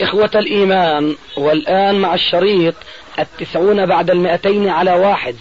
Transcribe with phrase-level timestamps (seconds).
[0.00, 2.74] إخوة الإيمان والآن مع الشريط
[3.18, 5.36] التسعون بعد المئتين على واحد.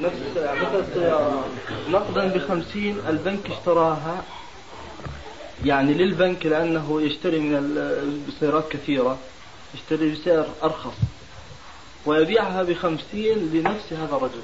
[0.00, 1.44] نفس مثل السيارة
[1.90, 4.24] نقدا بخمسين البنك اشتراها.
[5.64, 7.56] يعني للبنك لأنه يشتري من
[8.28, 9.18] السيارات كثيرة
[9.74, 10.96] يشتري بسعر أرخص.
[12.06, 14.42] ويبيعها بخمسين لنفس هذا الرجل.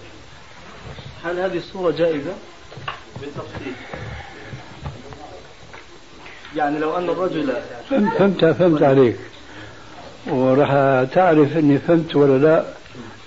[1.25, 2.35] هل هذه الصورة جائزة؟
[3.21, 3.73] بالتفصيل.
[6.57, 7.53] يعني لو أن الرجل
[7.91, 9.17] فهمت فهمت عليك.
[10.31, 10.71] وراح
[11.15, 12.65] تعرف إني فهمت ولا لا.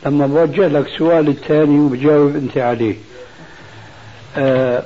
[0.05, 2.95] لما بوجه لك سؤال الثاني وبجاوب أنت عليه.
[4.37, 4.83] آه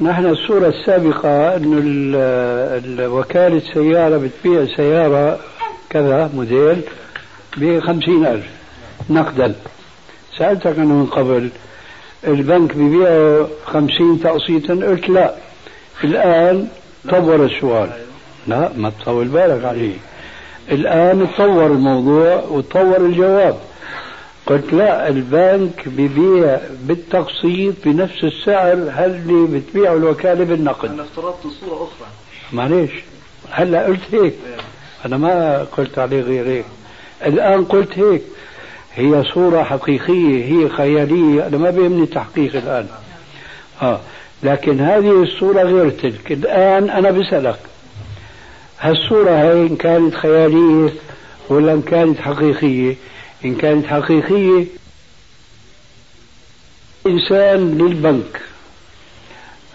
[0.00, 5.38] نحن الصورة السابقة أن وكالة سيارة بتبيع سيارة
[5.90, 6.80] كذا موديل
[7.56, 8.46] بخمسين ألف
[9.10, 9.54] نقدا.
[10.38, 11.50] سألتك أنه من قبل
[12.26, 15.34] البنك بيبيعه خمسين تقسيطا؟ قلت لا.
[16.04, 16.68] الآن
[17.10, 17.90] طور السؤال.
[18.46, 19.96] لا ما تطول بالك عليه.
[20.70, 23.58] الآن تطور الموضوع وتطور الجواب.
[24.46, 30.90] قلت لا البنك ببيع بالتقسيط بنفس السعر هل اللي بتبيعه الوكالة بالنقد.
[30.90, 32.08] أنا افترضت صورة أخرى.
[32.52, 32.90] معليش.
[33.50, 34.34] هلا قلت هيك.
[35.06, 36.64] أنا ما قلت عليه غير هيك.
[37.26, 38.22] الآن قلت هيك.
[38.94, 41.46] هي صورة حقيقية هي خيالية.
[41.46, 42.86] أنا ما بيهمني تحقيق الآن.
[43.82, 44.00] آه.
[44.42, 46.32] لكن هذه الصورة غير تلك.
[46.32, 47.58] الآن أنا بسألك
[48.80, 50.92] هالصورة هاي إن كانت خيالية
[51.48, 52.94] ولا إن كانت حقيقية؟
[53.44, 54.64] إن كانت حقيقية
[57.06, 58.40] إنسان للبنك.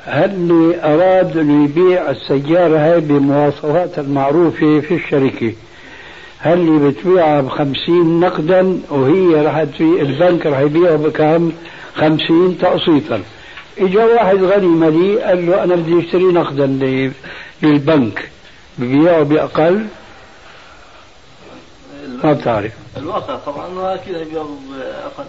[0.05, 5.53] هل أراد أن يبيع السيارة هاي بمواصفات المعروفة في الشركة
[6.39, 11.51] هل بتبيعها بخمسين نقدا وهي راح البنك راح يبيعها بكم؟
[11.95, 13.21] خمسين تقسيطا.
[13.81, 16.65] اجا واحد غني مليء قال له أنا بدي أشتري نقدا
[17.63, 18.29] للبنك
[18.77, 19.85] ببيعه باقل
[22.23, 22.71] ما بتعرف.
[22.97, 25.25] الواقع طبعا أكيد يبيعه باقل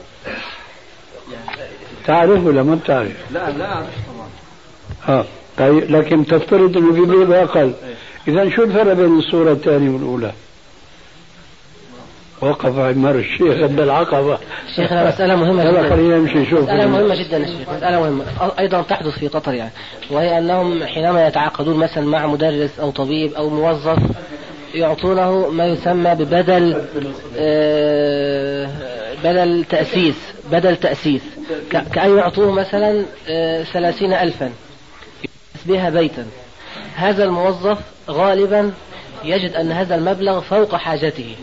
[1.32, 1.70] يعني
[2.06, 5.18] تعرف ولا ما بتعرف؟ لا لا أعرف طبعا.
[5.18, 5.24] آه
[5.58, 7.72] طيب لكن تفترض إنه بيبيع بأقل.
[8.28, 10.32] اذا شو الفرق بين الصورة الثانية والأولى؟
[12.42, 14.38] وقف عمار الشيخ عند العقبة.
[14.76, 15.90] شيخنا مسألة مهمة جدا.
[15.90, 18.24] خلينا نمشي نشوف مسألة مهمة جدا يا شيخ مسألة مهمة.
[18.58, 19.70] أيضا تحدث في قطر يعني.
[20.10, 23.98] وهي أنهم حينما يتعاقدون مثلا مع مدرس أو طبيب أو موظف
[24.74, 26.82] يعطونه ما يسمى ببدل
[27.36, 28.68] آه،
[29.24, 30.16] بدل تأسيس
[30.52, 31.22] بدل تأسيس.
[31.70, 34.50] كأن يعطوه مثلا آه، ثلاثين ألفا.
[35.66, 36.26] بها بيتا.
[36.96, 37.78] هذا الموظف
[38.10, 38.72] غالبا
[39.24, 41.36] يجد أن هذا المبلغ فوق حاجته.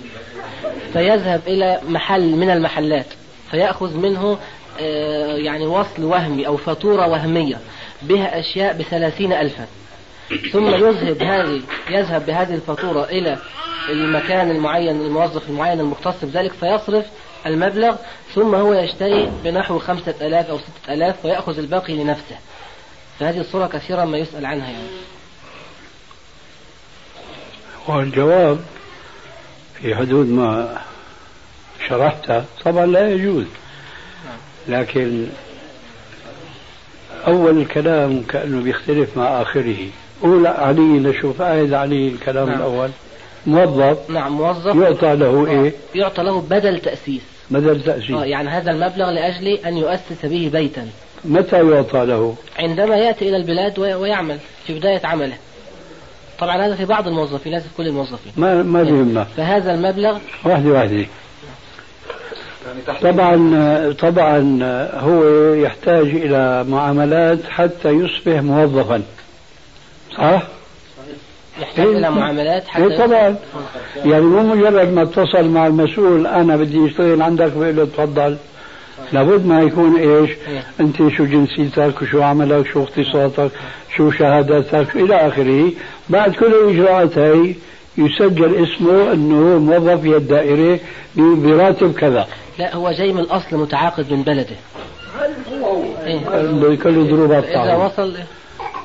[0.94, 3.06] فيذهب إلى محل من المحلات
[3.52, 4.38] فيأخذ منه
[4.80, 7.60] آه، يعني وصل وهمي أو فاتورة وهمية
[8.02, 9.68] بها أشياء بثلاثين ألفا.
[10.52, 13.38] ثم يذهب هذه يذهب بهذه الفاتورة إلى
[13.90, 17.06] المكان المعين الموظف المعين المختص بذلك فيصرف
[17.46, 17.96] المبلغ
[18.36, 22.36] ثم هو يشتري بنحو خمسة ألاف أو ستة ألاف ويأخذ الباقي لنفسه.
[23.20, 24.88] فهذه الصورة كثيرا ما يسأل عنها يعني.
[27.88, 28.60] والجواب
[29.82, 30.78] في حدود ما
[31.90, 33.46] شرحته طبعا لا يجوز.
[34.68, 35.28] لكن
[37.28, 39.78] أول الكلام كأنه بيختلف مع آخره.
[40.24, 42.58] أولى علي نشوف آية علي الكلام نعم.
[42.58, 42.90] الأول.
[43.46, 44.10] موظف.
[44.10, 44.76] نعم موظف.
[44.76, 47.22] يعطى له إيه؟ يعطى له بدل تأسيس.
[47.50, 48.12] بدل تأسيس.
[48.12, 50.88] آه يعني هذا المبلغ لأجل أن يؤسس به بيتا.
[51.26, 55.38] متى يعطى له؟ عندما يأتي إلى البلاد ويعمل في بداية عمله.
[56.40, 60.70] طبعا هذا في بعض الموظفين ليس في كل الموظفين ما ما بيهمنا فهذا المبلغ واحدة
[60.70, 61.06] واحدة
[63.02, 64.60] طبعا طبعا
[64.94, 65.24] هو
[65.54, 69.02] يحتاج إلى معاملات حتى يصبح موظفا
[70.18, 70.44] صح؟
[71.62, 73.36] يحتاج إلى إيه؟ معاملات حتى إيه طبعا
[74.06, 78.38] يعني مو مجرد ما اتصل مع المسؤول أنا بدي اشتغل عندك بقول له تفضل
[79.12, 80.64] لابد ما يكون إيش؟ إيه.
[80.80, 83.52] أنت شو جنسيتك وشو عملك شو اختصاصك
[83.98, 85.72] شو شهاداتك إلى آخره
[86.10, 87.56] بعد كل الاجراءات هاي
[87.98, 90.80] يسجل اسمه أنه موظف في الدائرة
[91.16, 92.28] براتب كذا.
[92.60, 94.56] لا هو جاي من الأصل متعاقد من بلده.
[96.06, 96.20] إيه؟
[96.52, 98.14] بكل ظروف إذا وصل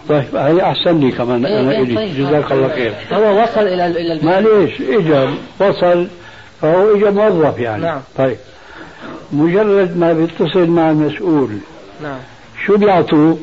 [0.09, 1.95] طيب هي احسن لي كمان إيه أنا إيه إلي.
[1.95, 2.15] طيب.
[2.17, 2.95] جزاك الله خير.
[3.13, 6.09] هو وصل إلى إلى معليش اجى وصل
[6.61, 7.83] فهو اجى موظف يعني.
[7.83, 8.01] نعم.
[8.17, 8.37] طيب.
[9.33, 11.59] مجرد ما بيتصل مع المسؤول
[12.03, 12.19] نعم.
[12.67, 13.39] شو بيعطوه؟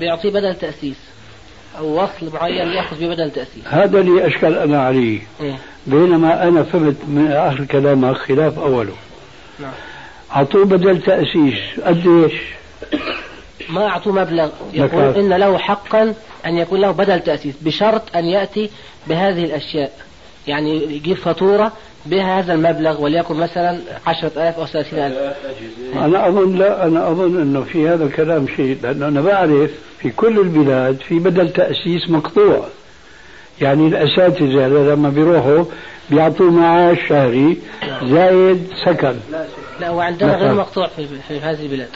[0.00, 0.96] بيعطيه بدل تأسيس.
[1.78, 5.20] أو وصل معين يأخذ ببدل تأسيس هذا اللي أشكل أنا عليه.
[5.40, 8.92] إيه؟ بينما أنا فهمت من آخر كلامك خلاف أوله.
[9.60, 9.72] نعم.
[10.36, 11.80] أعطوه بدل تأسيس.
[11.84, 12.32] قديش؟
[13.68, 14.50] ما أعطوه مبلغ.
[14.72, 15.02] يقول.
[15.02, 16.14] إن له حقا
[16.46, 18.70] أن يكون له بدل تأسيس بشرط أن يأتي
[19.06, 19.92] بهذه الأشياء.
[20.46, 21.72] يعني يجيب فاتورة
[22.06, 25.36] بها هذا المبلغ وليكن مثلا عشرة ألاف أو ثلاثين ألف
[25.96, 30.38] أنا أظن لا أنا أظن أنه في هذا الكلام شيء لأنه أنا بعرف في كل
[30.40, 32.68] البلاد في بدل تأسيس مقطوع.
[33.60, 35.64] يعني الأساتذة لما بيروحوا
[36.10, 37.58] بيعطوا معاش شهري
[38.02, 39.14] زايد سكن.
[39.80, 40.40] لا وعندنا نعم.
[40.40, 41.88] غير مقطوع في, في هذه البلاد.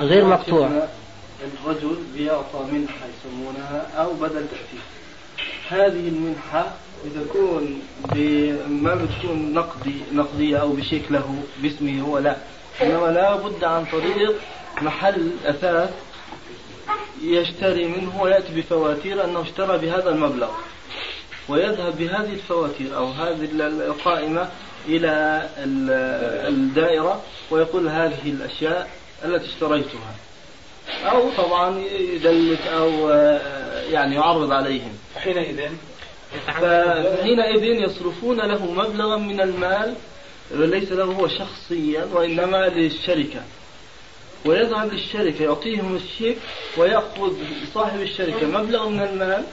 [0.00, 0.70] غير مقطوع.
[1.64, 4.80] الرجل بيعطى منحة يسمونها أو بدل تأثير
[5.70, 6.66] هذه المنحة
[7.06, 7.82] بتكون
[8.14, 12.36] ب- ما بتكون نقدي نقدية أو بشيك له باسمه هو لا.
[12.82, 14.34] إنما لا بد عن طريق
[14.82, 15.90] محل أثاث
[17.22, 20.50] يشتري منه ويأتي بفواتير أنه اشترى بهذا المبلغ.
[21.48, 24.48] ويذهب بهذه الفواتير أو هذه ال- القائمة
[24.88, 28.90] إلى ال- الدائرة ويقول هذه الأشياء
[29.24, 30.14] التي اشتريتها.
[31.10, 34.92] أو طبعا يدلك أو آه، يعني يعرض عليهم.
[35.16, 35.60] حينئذ
[36.46, 39.94] فحينئذ يصرفون له مبلغا من المال
[40.50, 43.40] ليس له هو شخصيا وإنما للشركة.
[44.46, 46.38] ويذهب للشركة يعطيهم الشيك
[46.76, 47.32] ويأخذ
[47.74, 49.44] صاحب الشركة مبلغ من المال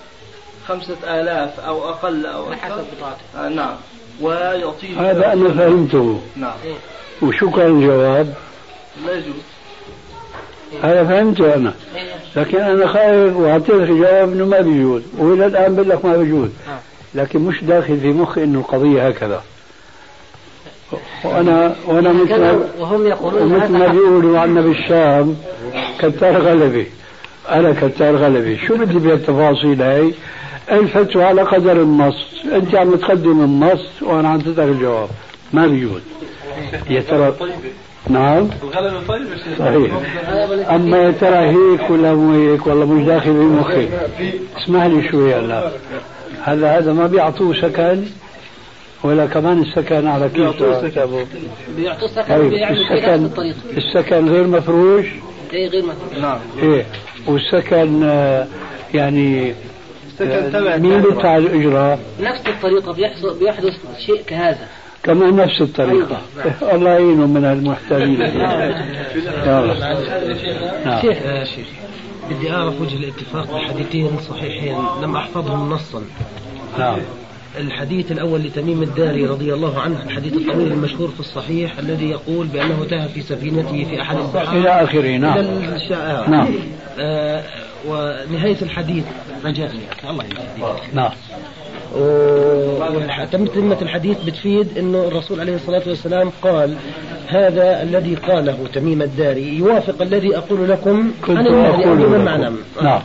[0.67, 2.65] خمسة آلاف أو أقل أو أكثر.
[2.65, 2.85] حسب
[3.35, 3.75] آه نعم.
[4.21, 6.21] ويعطيه هذا أنا فهمته.
[6.35, 6.57] نعم.
[7.21, 8.33] وشو كان الجواب؟
[9.05, 9.35] لا يجوز.
[10.83, 11.73] هذا فهمته أنا
[12.35, 16.49] لكن أنا خايف وأعطيتك جواب أنه ما بيجوز وإلى الآن بقول لك ما بيجوز.
[16.69, 16.79] آه.
[17.15, 19.41] لكن مش داخل في مخي أنه القضية هكذا.
[21.23, 23.87] وأنا وأنا مثل وهم يقولون ومثل ما.
[23.87, 25.35] بيقولوا عنا بالشام
[25.99, 26.85] كتار غلبة
[27.49, 30.13] أنا كتار غلبة شو بدي بالتفاصيل هاي؟
[30.71, 35.09] الفتوى على قدر النص أنت عم تقدم النص وأنا عم تترك الجواب.
[35.53, 36.01] ما بيجوز.
[36.89, 37.33] يا ترى
[38.09, 38.49] نعم.
[38.63, 39.27] الغلبة طيب
[39.59, 39.91] صحيح.
[40.69, 43.87] أما يا ترى هيك ولا مو هيك والله مش داخل في مخي.
[44.57, 45.71] اسمح لي شوي هلا
[46.43, 48.03] هلا هذا ما بيعطوه سكن
[49.03, 51.25] ولا كمان السكن على كيف؟ بيعطوه سكن.
[51.77, 55.05] بيعطوا السكن طيب نفس السكن الطريقة السكن غير مفروش؟
[55.53, 56.39] إيه غير مثلا نعم.
[56.63, 56.85] إيه.
[57.27, 58.47] والسكن آه،
[58.93, 59.53] يعني
[60.07, 61.01] السكن تبع مين.
[61.01, 63.73] بتاع الإجراء؟ نفس الطريقة بيحصل بيحدث
[64.05, 64.67] شيء كهذا.
[65.07, 66.21] كمان نفس الطريقة.
[66.73, 68.19] الله يعينهم من المحتالين.
[70.85, 71.01] نعم.
[71.01, 71.67] شيخ يا شيخ
[72.29, 76.03] بدي أعرف وجه الاتفاق بحديثين صحيحين لم أحفظهم نصا.
[76.79, 76.97] نعم.
[77.57, 82.85] الحديث الأول لتميم الداري رضي الله عنه الحديث الطويل المشهور في الصحيح الذي يقول بأنه
[82.89, 85.37] تاه في سفينته في أحد الصحابة إلى آخره نعم.
[85.37, 86.47] إلى نعم.
[86.99, 87.43] آه
[87.87, 89.03] ونهاية الحديث.
[89.45, 89.71] رجاء
[90.09, 91.11] الله يهديك نعم.
[93.43, 96.75] وتمة الحديث بتفيد إنه الرسول عليه الصلاة والسلام قال
[97.27, 102.25] هذا الذي قاله تميم الداري يوافق الذي أقول لكم عن أقول من لكم.
[102.25, 103.01] معنى نعم.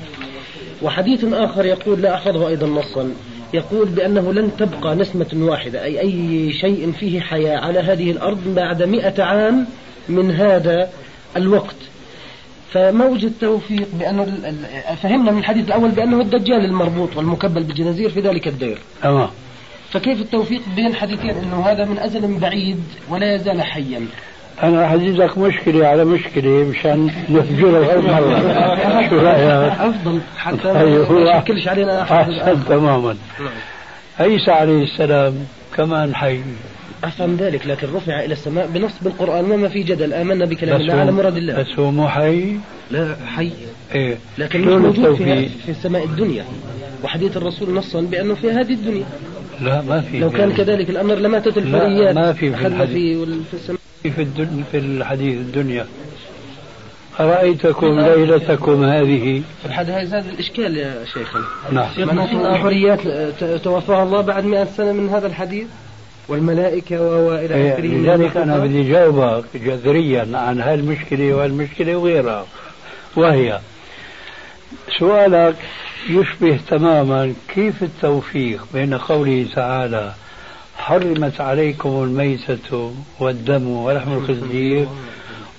[0.82, 3.10] وحديث آخر يقول لا أحفظه أيضا نصا
[3.54, 8.82] يقول بأنه لن تبقى نسمة واحدة أي أي شيء فيه حياة على هذه الأرض بعد
[8.82, 9.66] مئة عام
[10.08, 10.88] من هذا
[11.36, 11.76] الوقت.
[12.72, 18.10] فما وجد توفيق بأنه ال- ال- فهمنا من الحديث الأول بأنه الدجال المربوط والمكبل بالجنازير
[18.10, 18.78] في ذلك الدير.
[19.02, 19.28] تمام.
[19.90, 24.00] فكيف التوفيق بين حديثين أنه هذا من أزل بعيد ولا يزال حيا.
[24.62, 28.40] أنا حجيزك مشكلة على مشكلة مشان نفجرها مرة.
[29.08, 31.12] شو رأيك؟ أفضل حتى أيوه.
[31.12, 33.16] ما يشكلش علينا أحسن تماما.
[34.20, 35.34] عيسى عليه السلام
[35.76, 36.40] كمان حي.
[37.04, 40.12] أفهم ذلك لكن رفع إلى السماء بنص بالقرآن وما في جدل.
[40.12, 41.62] آمنا بكلام الله على مراد الله.
[41.62, 42.56] بس هو مو حي؟
[42.90, 43.50] لا حي.
[43.94, 44.18] إيه.
[44.38, 46.44] لكن مش موجود في؟ في السماء الدنيا.
[47.04, 49.04] وحديث الرسول نصا بأنه في هذه الدنيا.
[49.60, 53.18] لا ما في لو كان كذلك الأمر لماتت لا، الفريات ما في في الحديث.
[53.18, 53.78] في, في السماء.
[54.02, 55.86] في الدنيا في الحديث الدنيا.
[57.20, 61.42] أرأيتكم ليلتكم هذه؟ في الحديث هذا الإشكال يا شيخنا.
[61.72, 61.88] نعم.
[61.94, 63.00] في الحريات
[63.40, 65.66] ت- توفاها الله بعد مئة سنة من هذا الحديث؟
[66.28, 68.58] والملائكة و- وإلى إيه، آخره لذلك أنا.
[68.58, 72.46] بدي جاوبك جذريا عن هالمشكلة والمشكلة وغيرها.
[73.16, 73.60] وهي
[74.98, 75.56] سؤالك
[76.10, 80.12] يشبه تماما كيف التوفيق بين قوله تعالى
[80.76, 84.86] حرمت عليكم الميتة والدم ولحم الخنزير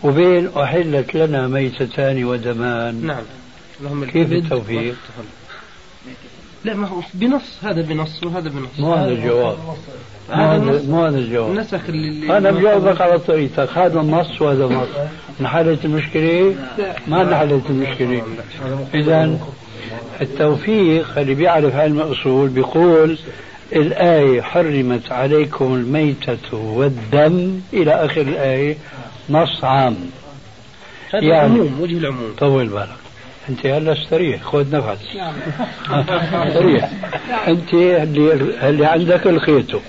[0.03, 3.24] وبين أحلت لنا ميتتان ودمان؟ نعم.
[3.82, 4.96] اللهم كيف التوفيق؟
[6.65, 8.79] لا ما هو بنص هذا بنص وهذا بنص.
[8.79, 9.58] مو هذا الجواب؟
[10.29, 11.55] مو هذا مو هذا الجواب.
[11.55, 14.87] نسخ اللي أنا بجاوبك على طريقتك هذا نص وهذا نص
[15.41, 16.55] انحلت المشكلة
[17.07, 18.23] ما انحلت المشكلة.
[18.93, 19.37] إذا
[20.21, 23.17] التوفيق اللي بيعرف علم الاصول بيقول
[23.75, 28.77] الآية حرمت عليكم الميتة والدم إلى آخر الآية
[29.29, 29.95] نص عام.
[31.13, 32.33] هذا يعني- العموم وجه العموم.
[32.39, 32.87] طول بالك
[33.49, 34.99] أنت هلا استريح خذ نفس.
[36.47, 36.89] استريح.
[37.47, 38.33] أنت اللي
[38.69, 39.79] اللي عندك الخيته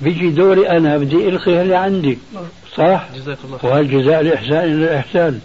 [0.00, 2.18] بيجي دوري أنا بدي القي اللي عندي.
[2.74, 5.40] صح؟ جزاك الله وهل جزاء الإحسان إلا الإحسان؟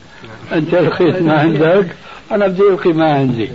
[0.53, 1.88] أنت الخيت ما عندك
[2.31, 3.50] أنا بدي القي ما عندي.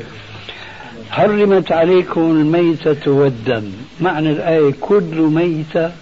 [1.10, 3.72] حرمت عليكم الميتة والدم.
[4.00, 5.92] معنى الآية كل ميتة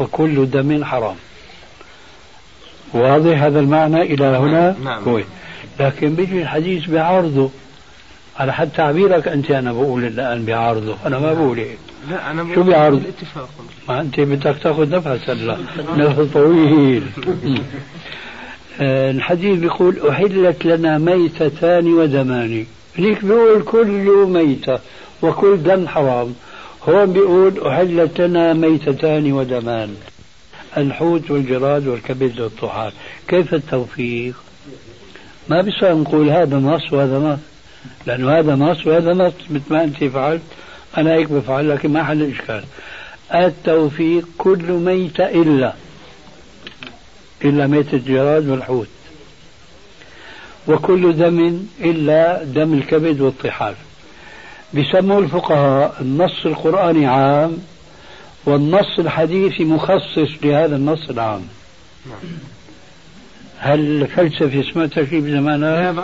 [0.00, 1.16] وكل دم حرام.
[2.94, 5.04] واضح هذا المعنى إلى هنا؟ نعم.
[5.04, 5.26] كويس.
[5.80, 7.50] لكن بيجي الحديث بعارضه
[8.38, 10.96] على حد تعبيرك أنت أنا بقول الآن بعارضه.
[11.06, 11.78] أنا ما بقول هيك.
[12.10, 13.48] لا أنا شو بيعرض؟ الاتفاق
[13.88, 15.56] ما أنت بدك تأخذ نفس هلا.
[15.96, 17.02] نفس طويل.
[18.80, 22.66] آه، الحديث بيقول أحلت لنا ميتتان ودمان.
[22.98, 24.78] هنيك بيقول كل ميتة
[25.22, 26.34] وكل دم حرام.
[26.88, 29.94] هون بيقول أحلت لنا ميتتان ودمان.
[30.76, 32.92] الحوت والجراد والكبد والطحال.
[33.28, 34.34] كيف التوفيق؟
[35.48, 37.51] ما بيصير نقول هذا نص وهذا نص.
[38.06, 39.32] لأنه هذا نص وهذا نص.
[39.50, 40.42] مثل ما أنت فعلت
[40.96, 42.64] أنا هيك بفعل لكن ما حل الإشكال.
[43.34, 45.74] التوفيق كل ميتة إلا
[47.44, 48.88] إلا ميتة الجراد والحوت.
[50.68, 53.74] وكل دم إلا دم الكبد والطحال.
[54.74, 57.58] بسموا الفقهاء النص القرآني عام
[58.44, 61.42] والنص الحديثي مخصص لهذا النص العام.
[63.64, 65.94] هل الفلسفة سمعتها شيء بزمانها؟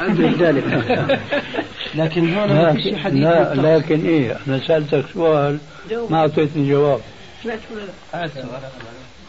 [0.00, 0.64] أدري ذلك
[1.94, 3.54] لكن هون ما في حديث لا.
[3.54, 5.58] لكن إيه أنا سألتك سؤال
[6.10, 7.00] ما أعطيتني جواب.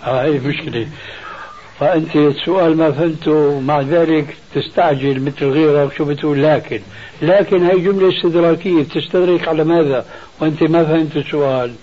[0.04, 0.88] آه هي مشكلة.
[1.80, 6.44] فأنت السؤال ما فهمته مع ذلك تستعجل مثل غيرك شو بتقول.
[6.44, 6.82] لكن
[7.22, 8.84] لكن هي جملة استدراكية.
[8.84, 10.06] بتستدرك على ماذا؟
[10.40, 11.74] وأنت ما فهمت السؤال.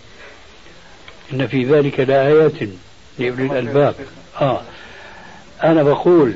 [1.33, 2.53] إن في ذلك لآيات
[3.19, 3.95] لأولي الألباب.
[4.41, 4.61] آه.
[5.65, 6.35] أنا بقول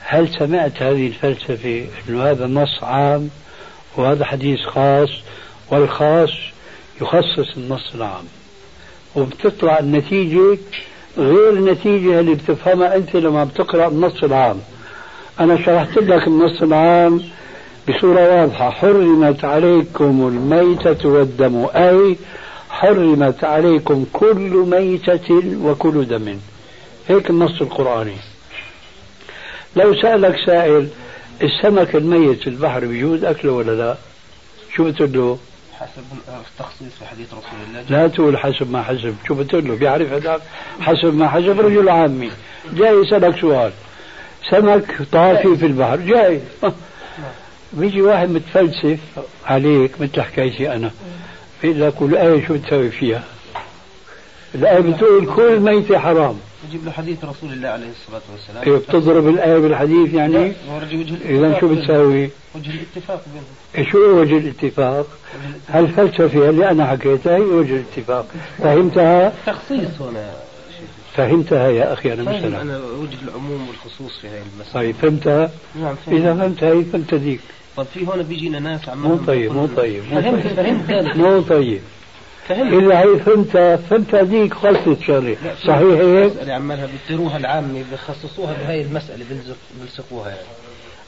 [0.00, 3.30] هل سمعت هذه الفلسفة إنه هذا نص عام
[3.96, 5.08] وهذا حديث خاص؟
[5.70, 6.30] والخاص
[7.00, 8.24] يخصص النص العام.
[9.16, 10.58] وبتطلع النتيجة
[11.18, 14.56] غير النتيجة اللي بتفهمها أنت لما بتقرأ النص العام.
[15.40, 17.22] أنا شرحت لك النص العام
[17.88, 18.70] بصورة واضحة.
[18.70, 21.66] حرمت عليكم الميتة والدم.
[21.74, 22.16] أي
[22.70, 26.38] حرمت عليكم كل ميتة وكل دم.
[27.08, 28.16] هيك النص القرآني.
[29.76, 30.88] لو سألك سائل
[31.42, 33.96] السمك الميت في البحر بيجوز أكله ولا لا؟
[34.76, 35.38] شو بتقول له؟
[35.80, 37.84] حسب التخصيص في حديث رسول الله.
[37.88, 39.14] لا تقول حسب ما حسب.
[39.28, 40.40] شو بتقول له؟ بيعرف هذاك
[40.80, 42.30] حسب ما حسب رجل عامي.
[42.72, 43.72] جاي يسألك سؤال.
[44.50, 45.96] سمك طافي في البحر.
[45.96, 46.40] جاي.
[47.72, 48.98] بيجي واحد متفلسف
[49.46, 50.90] عليك مثل حكايتي أنا.
[51.62, 53.24] بيقول لك الآية شو بتسوي فيها؟
[54.54, 56.38] الآية بتقول كل ميتة حرام.
[56.68, 58.62] يجيب له حديث رسول الله عليه الصلاة والسلام.
[58.66, 60.52] إيه بتضرب الآية بالحديث يعني
[61.24, 63.90] إذا شو بتساوي؟ وجه الاتفاق بينهم.
[63.90, 65.06] شو هو وجه الاتفاق؟
[65.68, 68.26] هالفلسفة اللي أنا حكيتها هي وجه الاتفاق؟
[68.58, 70.30] فهمتها؟ تخصيص هنا.
[71.14, 72.62] فهمتها يا أخي أنا مثلا.
[72.62, 74.74] أنا وجه العموم والخصوص في هذه المسألة.
[74.74, 75.50] طيب فهمتها؟
[75.80, 75.94] نعم.
[76.08, 77.40] إذا فهمت هي فهمت ذيك
[77.76, 80.54] طب في هون بيجينا ناس عمالهم مو طيب مو طيب مو فهمت طيب.
[80.54, 81.16] فهمت ذلك.
[81.16, 81.80] مو طيب.
[82.48, 88.52] فهمت إذا هي فهمتها فهمت هذيك خلصت في صحيح هيك؟ مسألة عمالها بيطيروها العامة بيخصصوها
[88.52, 89.24] بهاي المسألة
[89.80, 90.46] بيلصقوها يعني.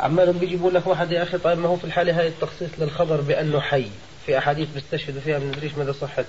[0.00, 3.21] عمالهم بيجي بيقول لك واحد يا أخي طيب ما هو في الحالة هاي التخصيص للخبر
[3.21, 3.87] بأنه حي؟
[4.26, 6.25] في أحاديث بيستشهدوا فيها ما ندريش مدى صحتها.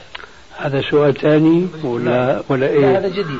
[0.58, 3.40] هذا سؤال ثاني ولا ولا لا هذا؟ جديد.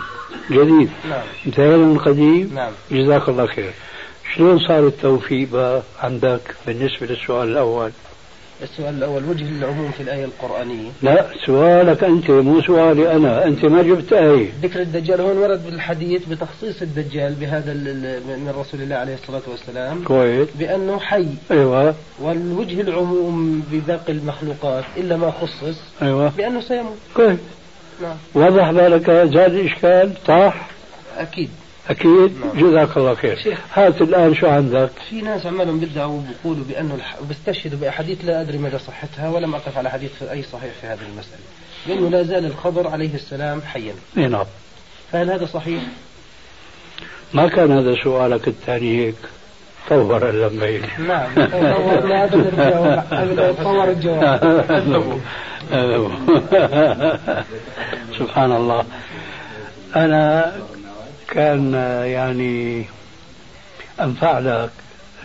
[0.52, 0.90] جديد.
[1.10, 1.24] نعم.
[1.46, 2.52] انتهينا من القديم.
[2.56, 2.72] نعم.
[2.92, 3.72] جزاك الله خير.
[4.36, 7.92] شلون صار التوفيق بقى عندك بالنسبة للسؤال الأول؟
[8.64, 10.90] السؤال الأول وجه العموم في الآية القرآنية.
[11.02, 16.26] لا سؤالك أنت مو سؤالي أنا أنت ما جبت آية ذكر الدجال هون ورد بالحديث
[16.26, 17.74] بتخصيص الدجال بهذا
[18.28, 20.04] من رسول الله عليه الصلاة والسلام.
[20.04, 20.48] كويس.
[20.60, 21.28] بأنه حي.
[21.52, 21.96] أيوة.
[22.20, 25.80] والوجه العموم بباقي المخلوقات إلا ما خصص.
[26.02, 26.32] أيوة.
[26.38, 26.98] بأنه سيموت.
[27.16, 27.40] كويس.
[28.02, 28.18] نعم.
[28.36, 30.68] وضح بالك زاد الإشكال صح؟
[31.18, 31.50] أكيد.
[31.90, 32.40] أكيد.
[32.46, 32.70] نعم.
[32.70, 33.38] جزاك الله خير.
[33.38, 33.60] شيخ.
[33.74, 37.16] هات الآن شو عندك؟ في ناس عمالهم بيدعوا بيقولوا بأنه الح...
[37.30, 41.00] بيستشهدوا بأحاديث لا أدري مدى صحتها ولم أقف على حديث في أي صحيح في هذه
[41.14, 41.42] المسألة.
[41.88, 43.94] لأنه لا زال الخضر عليه السلام حيا.
[44.18, 44.46] إيه نعم.
[45.12, 45.84] فهل هذا صحيح؟
[47.34, 49.16] ما كان هذا سؤالك الثاني هيك؟
[49.90, 51.34] طور اللمبين نعم.
[51.36, 55.20] طورنا قبل الجواب قبل طور الجواب.
[58.20, 58.86] سبحان الله.
[59.96, 60.54] أنا
[61.28, 61.74] كان
[62.06, 62.86] يعني
[64.02, 64.70] أنفع لك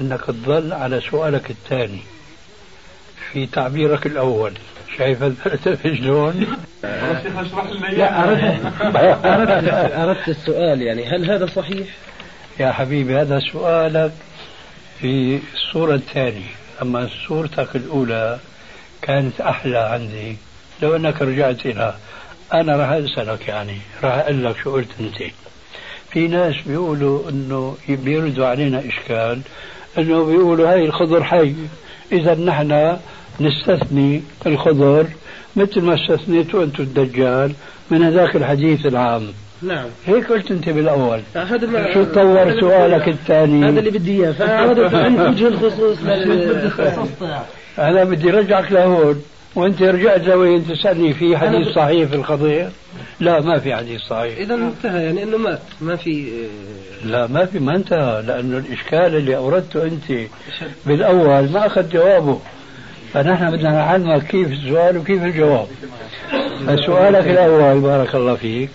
[0.00, 2.00] أنك تظل على سؤالك الثاني
[3.32, 4.52] في تعبيرك الأول
[4.98, 6.56] شايف الفلسفة شلون؟
[7.92, 9.68] لا أردت أردت
[10.02, 11.86] أردت السؤال يعني هل هذا صحيح؟
[12.60, 14.12] يا حبيبي هذا سؤالك
[15.00, 16.50] في الصورة الثانية
[16.82, 18.38] أما صورتك الأولى
[19.02, 20.36] كانت أحلى عندي
[20.82, 21.94] لو أنك رجعت إلى
[22.54, 25.32] أنا راح أسألك يعني راح أقول لك شو قلت أنت
[26.12, 29.40] في ناس بيقولوا أنه بيردوا علينا إشكال
[29.98, 31.54] أنه بيقولوا هاي الخضر حي.
[32.12, 32.96] إذا نحن
[33.40, 35.06] نستثني الخضر
[35.56, 37.52] مثل ما استثنيتوا أنتم الدجال
[37.90, 39.26] من هذاك الحديث العام.
[39.62, 39.86] نعم.
[40.06, 41.20] هيك قلت أنت بالأول.
[41.34, 44.32] هذا ما شو تطور سؤالك الثاني؟ هذا اللي بدي إياه.
[44.32, 45.98] فاردت ان وجه الخصوص
[47.78, 49.22] أنا بدي رجعك لهون.
[49.54, 52.70] وانت رجعت لوين تسألني في حديث صحيح في القضية؟
[53.20, 54.38] لا ما في حديث صحيح.
[54.38, 56.32] إذا انتهى يعني إنه مات ما في
[57.04, 60.28] لا ما في ما انتهى لأنه الإشكال اللي أوردته أنت
[60.86, 62.40] بالأول ما أخذ جوابه.
[63.12, 65.66] فنحن بدنا نعلمك كيف السؤال وكيف الجواب.
[66.66, 68.70] فسؤالك الأول بارك الله فيك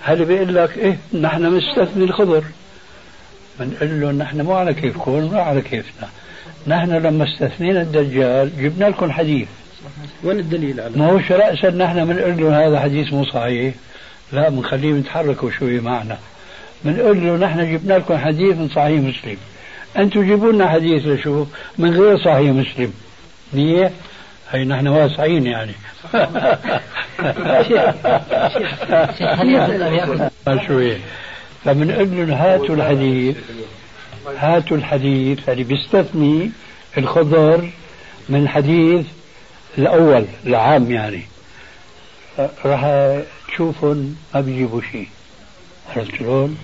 [0.00, 2.44] هل بيقول لك إيه نحن مستثني الخضر؟
[3.60, 6.08] بنقول له نحن مو على كيفكم مو على كيفنا.
[6.66, 9.48] نحن لما استثنينا الدجال جبنا لكم حديث.
[10.24, 13.74] وين الدليل على ما هو رأسا نحن بنقول له هذا حديث مو صحيح؟
[14.32, 16.18] لا بنخليهم يتحركوا شوي معنا.
[16.84, 19.36] بنقول له نحن جبنا لكم حديث من صحيح مسلم.
[19.96, 21.46] أنتم جيبوا لنا حديث لشو
[21.78, 22.92] من غير صحيح مسلم.
[23.52, 23.90] منيح
[24.50, 25.72] هي نحن واسعين يعني.
[30.66, 30.96] شوي.
[31.64, 33.36] فبنقول لهم هاتوا الحديث.
[34.38, 35.48] هاتوا الحديث.
[35.48, 36.50] اللي بيستثني
[36.98, 37.70] الخضر
[38.28, 39.06] من الحديث
[39.78, 41.22] الأول العام يعني.
[42.64, 43.12] راح
[43.48, 45.08] تشوفهم ما بيجيبوا شيء.
[45.96, 46.58] عرفت شلون؟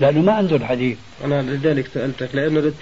[0.00, 2.72] لأنه ما عنده الحديث أنا لذلك سألتك لأنه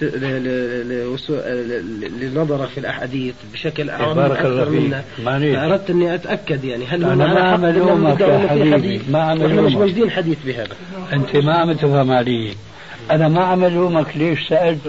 [2.21, 4.95] لنظرك في الأحاديث بشكل أعم بارك الله فيك.
[5.57, 9.01] فأردت أني أتأكد يعني هل أنا ما عم ألومك يا حبيبي.
[9.11, 10.77] ما عم ألومك مش موجودين حديث بهذا.
[11.13, 12.55] أنت ما عم تفهم علي
[13.11, 14.81] أنا ما عم ألومك ليش سألت؟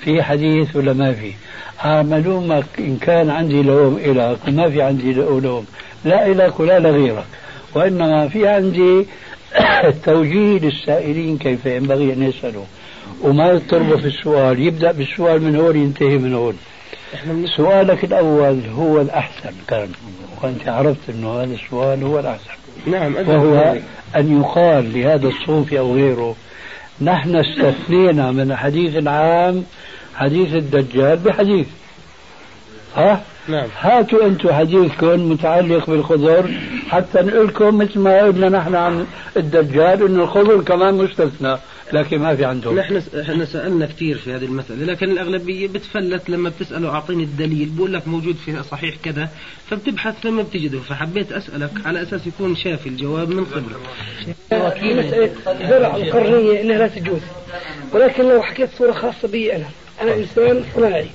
[0.00, 1.32] في حديث ولا ما في؟
[1.80, 5.66] عم ألومك إن كان عندي لوم إلك وما في عندي لوم
[6.04, 7.26] لا إلك ولا لغيرك
[7.74, 9.06] وإنما في عندي
[10.04, 12.64] توجيه للسائلين كيف ينبغي أن يسألوا.
[13.22, 13.52] وما
[13.96, 16.58] في السؤال يبدأ بالسؤال من هون ينتهي من هون.
[17.56, 19.88] سؤالك الأول هو الأحسن كان.
[20.42, 22.50] وأنت عرفت أنه هذا السؤال هو الأحسن.
[22.86, 23.76] نعم وهو
[24.16, 26.36] أن يقال لهذا الصوفي أو غيره
[27.02, 29.64] نحن استثنينا من الحديث العام
[30.14, 31.66] حديث الدجال بحديث.
[32.96, 33.66] ها؟ نعم.
[33.80, 36.50] هاتوا أنتم حديثكم متعلق بالخضر
[36.88, 39.06] حتى نقول لكم مثل ما قلنا نحن عن
[39.36, 41.56] الدجال إنه الخضر كمان مستثنى.
[41.92, 42.78] لكن ما في عندهم.
[42.78, 47.92] نحن إحنا سألنا كثير في هذه المسألة لكن الأغلبية بتفلت لما بتساله اعطيني الدليل بقول
[47.92, 49.28] لك موجود في صحيح كذا
[49.70, 50.78] فبتبحث لما بتجده.
[50.78, 53.76] فحبيت أسألك على أساس يكون شافي الجواب من قبلك
[54.94, 55.30] مساله
[55.68, 57.20] زرع القرنية إنها لا تجوز.
[57.92, 59.66] ولكن لو حكيت صورة خاصة بي أنا.
[60.00, 61.06] أنا إنسان صناعي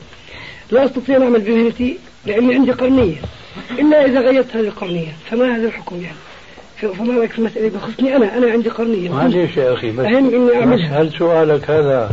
[0.72, 3.16] لا أستطيع أن أعمل بمهنتي لأني عندي قرنية.
[3.72, 5.14] إلا إذا غيرت هذه القرنية.
[5.30, 6.18] فما هذا الحكم يعني؟
[6.92, 9.10] فما في المساله بخصني أنا أنا عندي قرنية.
[9.10, 10.06] معلش يا أخي بس
[10.56, 12.12] اعملها هل سؤالك هذا.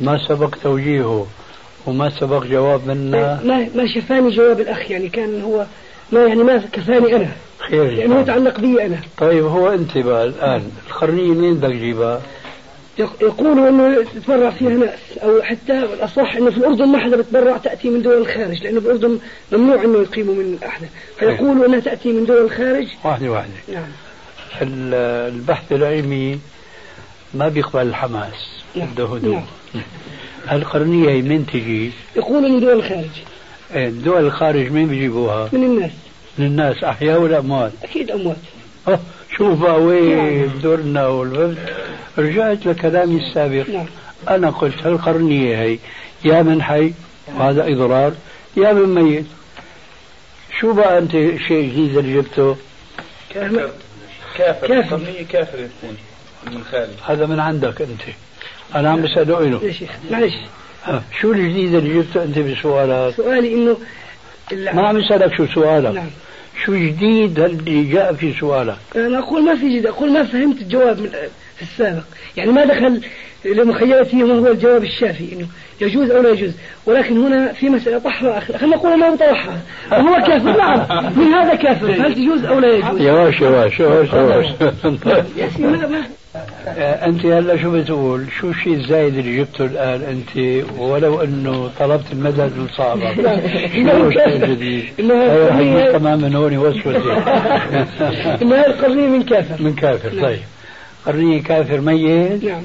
[0.00, 1.26] ما سبق توجيهه
[1.86, 5.66] وما سبق جواب منا ما ما شفاني جواب الأخ يعني كان هو
[6.12, 7.28] ما يعني ما كفاني أنا.
[7.58, 8.96] خير يعني هو يتعلق بي أنا.
[9.18, 12.20] طيب هو أنت بقى الآن القرنية منين بدك تجيبها؟
[12.98, 17.90] يقولوا إنه يتبرع فيها ناس أو حتى الأصح إنه في الأردن ما حدا بتبرع تأتي
[17.90, 19.18] من دول الخارج لأنه بالاردن
[19.52, 20.82] ممنوع إنه يقيموا من احد
[21.18, 23.88] فيقولوا إنها تأتي من دول الخارج واحدة واحدة نعم
[24.62, 26.38] البحث العلمي
[27.34, 28.86] ما بيقبل الحماس نعم.
[28.86, 29.42] بده هدوء
[29.74, 29.84] نعم.
[30.52, 33.10] القرنية هي من تجي؟ يقولوا من دول الخارج
[33.74, 35.90] إيه دول الخارج مين بيجيبوها؟ من الناس
[36.38, 38.36] من الناس أحياء ولا أموات؟ أكيد أموات
[39.38, 41.58] شوف بقى وين دورنا والفهمت
[42.18, 43.68] رجعت لكلامي السابق.
[43.70, 43.86] نعم.
[44.28, 45.78] أنا قلت هالقرنية هي؟
[46.24, 46.92] يا من حي؟
[47.36, 48.12] وهذا إضرار.
[48.56, 49.26] يا من ميت؟
[50.60, 51.12] شو بقى أنت
[51.48, 52.56] شيء جديد اللي جبته؟
[53.30, 53.70] كافر.
[54.36, 54.66] كافر.
[54.68, 55.00] كافر.
[55.30, 55.58] كافر.
[55.58, 55.96] يكون
[56.46, 58.00] من خارج هذا من عندك أنت.
[58.74, 60.34] أنا عم بسأله إله يا شيخ معلش.
[61.20, 63.76] شو الجديد اللي جبته أنت بسؤالك؟ سؤالي إنه
[64.52, 65.94] الع- ما عم اسالك شو سؤالك.
[65.94, 66.06] نعم.
[66.68, 71.00] شو جديد اللي جاء في سؤالك؟ أنا أقول ما في جد أقول ما فهمت الجواب
[71.00, 71.08] من
[71.56, 72.02] في السابق.
[72.36, 73.00] يعني ما دخل
[73.44, 75.46] لمخيلته ما هو الجواب الشافي إنه
[75.80, 76.52] يجوز أو لا يجوز.
[76.86, 79.60] ولكن هنا في مسألة طحرة خلينا نقول انه طرحها
[79.92, 81.18] وهو كافر؟ نعم.
[81.18, 84.46] من هذا كافر؟ هل تجوز أو لا يجوز؟ يواش يواش يواش يواش
[86.76, 92.52] أنت هلا شو بتقول؟ شو الشيء الزايد اللي جبته الآن أنت؟ ولو أنه طلبت المدد
[92.56, 93.14] من صاحبك.
[93.74, 96.86] شو الشيء الجديد؟ انه كمان من هون يوسوس
[98.42, 99.62] انه القرنية من كافر.
[99.62, 100.40] من كافر طيب.
[101.06, 102.62] قرنية كافر ميت؟ نعم.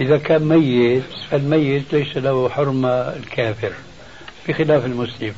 [0.00, 3.72] إذا كان ميت فالميت ليس له حرمة الكافر
[4.48, 5.32] بخلاف المسلم.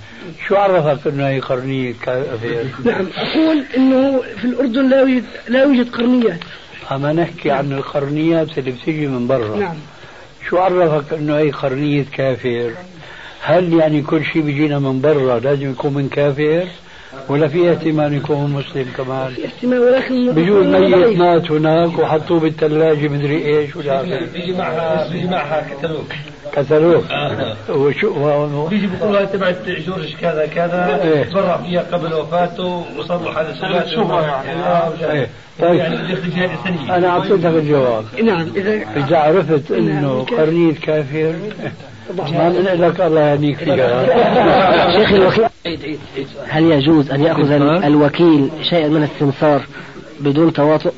[0.49, 5.91] شو عرفك إنه هي قرنية كافر؟ نعم أقول إنه في الأردن لا يوجد لا يوجد
[5.91, 6.41] قرنيات.
[6.95, 9.57] أما نحكي عن القرنيات اللي بتيجي من برا.
[9.57, 9.77] نعم.
[10.49, 12.73] شو عرفك إنه هي قرنية كافر؟
[13.43, 16.67] هل يعني كل شيء بيجينا من برا لازم يكون من كافر؟
[17.29, 23.09] ولا في احتمال يكون مسلم كمان؟ في احتمال ولكن بيجوز ميت مات هناك وحطوه بالثلاجة
[23.09, 26.05] مدري إيش ولا بيجي معها بيجي معها كتالوج.
[26.53, 27.57] كتالوج آه.
[27.71, 31.23] وشو بيجي بيقولوا تبعت جورج كذا كذا؟ إيه.
[31.25, 35.27] تبرع فيها قبل وفاته وصلوا حالة سبات شهرة يعني.
[35.61, 35.75] طيب.
[35.79, 35.95] يعني
[36.43, 38.05] ياخذ أنا أعطيتك الجواب.
[38.25, 41.35] نعم اذا إذا عرفت إنه قرنية كافر
[42.19, 44.07] ما من لك الله يهنيك فيها
[44.97, 45.99] شيخ الوكيل.
[46.49, 49.63] هل يجوز أن يأخذ ال- الوكيل شيئا من السمسار
[50.21, 50.93] بدون تواطؤ؟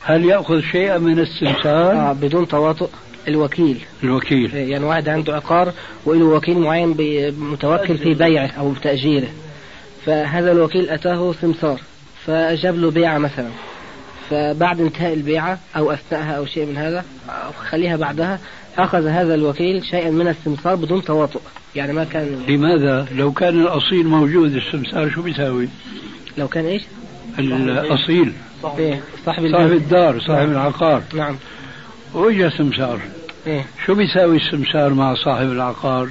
[0.00, 2.88] هل يأخذ شيئا من السمسار؟ آه بدون تواطؤ.
[3.28, 3.80] الوكيل.
[4.04, 4.54] الوكيل.
[4.54, 5.72] يعني واحد عنده عقار
[6.04, 6.96] وله وكيل معين
[7.38, 9.28] متوكل في بيعه أو تأجيره.
[10.06, 11.80] فهذا الوكيل أتاه سمسار
[12.26, 13.48] فجاب له بيعة مثلا.
[14.30, 18.38] فبعد انتهاء البيعة أو أثناءها أو شيء من هذا أو خليها بعدها
[18.78, 21.40] أخذ هذا الوكيل شيئا من السمسار بدون تواطؤ.
[21.76, 25.68] يعني ما كان لماذا؟ لو كان الأصيل موجود السمسار شو بيساوي؟
[26.38, 26.82] لو كان إيش؟
[27.38, 28.32] الأصيل.
[28.78, 31.02] إيه صاحب صاحب الدار صاحب العقار.
[31.14, 31.36] نعم.
[32.14, 33.00] واجا سمسار
[33.46, 33.66] إيه.
[33.86, 36.08] شو بيساوي السمسار مع صاحب العقار؟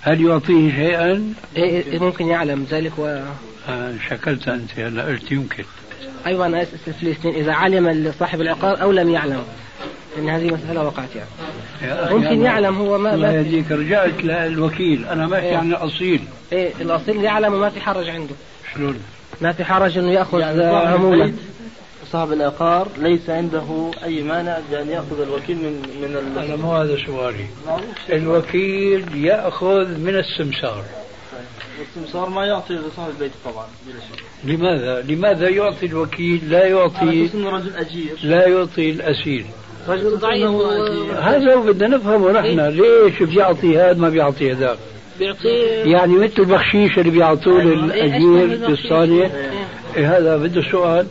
[0.00, 3.20] هل يعطيه شيئا؟ إيه إيه ممكن يعلم ذلك و
[3.68, 5.64] آه شكلت أنت هلا قلت يمكن.
[6.26, 9.42] أيوة أنا أسأل في الاثنين إذا علم صاحب العقار أو لم يعلم.
[10.18, 12.14] إن هذه مسألة وقعت يعني.
[12.14, 13.72] ممكن يعلم هو ما, الله ما يهديك.
[13.72, 15.56] رجعت للوكيل أنا بحكي إيه.
[15.56, 16.20] عن الأصيل.
[16.52, 18.34] إيه الأصيل يعلم وما في حرج عنده.
[18.74, 18.98] شلون؟
[19.40, 21.32] ما في حرج إنه يأخذ يعني آه،
[22.12, 26.44] صاحب العقار ليس عنده أي مانع بأن يأخذ الوكيل من من ال...
[26.44, 27.46] أنا مو هذا سؤالي.
[28.12, 30.84] الوكيل يأخذ من السمسار.
[31.78, 34.24] والسمسار ما يعطي لصاحب البيت طبعا بلا شك.
[34.44, 38.16] لماذا؟ لماذا يعطي الوكيل؟ لا يعطي رجل أجير.
[38.22, 39.46] لا يعطي الاسيل
[39.88, 40.50] رجل ضعيف
[41.20, 42.60] هذا بدنا نفهمه نحن.
[42.60, 44.78] ليش بيعطي هذا ما بيعطي هذاك؟
[45.18, 49.32] بيعطيه يعني مثل البخشيش اللي بيعطوه للأجير بالصالح.
[49.96, 51.06] إيه هذا بده سؤال.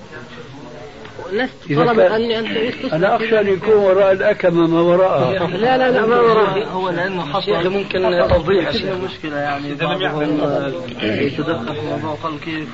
[1.94, 2.94] كان- أني أنت تسكت.
[2.94, 5.48] أنا أخشى أن يكون وراء الأكمة ما وراءها.
[5.48, 8.94] لا لا لا ما وراه هو لأنه حصل شيخ ممكن توضيح كل شيخ.
[8.96, 10.72] مشكلة يعني بعضهم آه،
[11.04, 12.68] يتدخل في الموضوع وقال كيف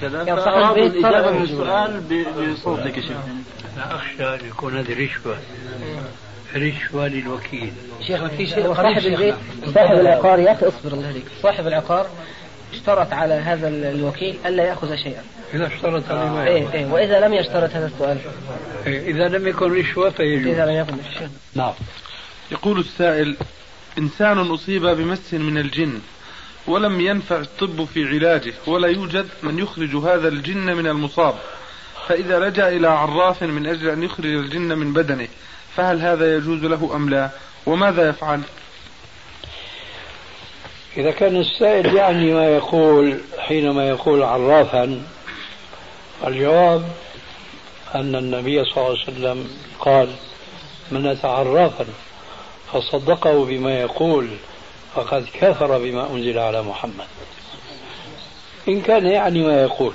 [0.00, 0.22] كذا.
[0.22, 3.16] الإجابة طلب- من السؤال ب- بصوتك يا شيخ.
[3.76, 5.36] أنا أخشى أن يكون هذه رشوة.
[6.56, 7.72] رشوة للوكيل.
[8.06, 9.34] شيخنا في شيء صاحب البيت.
[9.74, 12.06] صاحب العقار يا أخي اصبر الله عليك صاحب العقار.
[12.76, 15.22] اشترط على هذا ال- الوكيل الا يأخذ شيئا.
[15.54, 16.74] إذا اشترط عليه ما إيه يأخذ.
[16.74, 18.18] إيه وإذا لم يشترط هذا السؤال.
[18.86, 20.46] إيه، إذا لم يكن رشوة فيجوز.
[20.46, 21.72] إذا لم ياخذ شيء نعم.
[22.52, 23.36] يقول السائل
[23.98, 26.00] إنسان أصيب بمس من الجن
[26.66, 31.34] ولم ينفع الطب في علاجه ولا يوجد من يخرج هذا الجن من المصاب.
[32.08, 35.28] فإذا لجأ إلى عراف من أجل أن يخرج الجن من بدنه
[35.76, 37.30] فهل هذا يجوز له أم لا؟
[37.66, 38.40] وماذا يفعل؟
[40.96, 45.02] إذا كان السائل يعني ما يقول حينما يقول عرافا
[46.26, 46.84] الجواب
[47.94, 50.08] أن النبي صلى الله عليه وسلم قال
[50.90, 51.86] من أتى عرافا
[52.72, 54.28] فصدقه بما يقول
[54.94, 57.06] فقد كفر بما أنزل على محمد.
[58.68, 59.94] إن كان يعني ما يقول.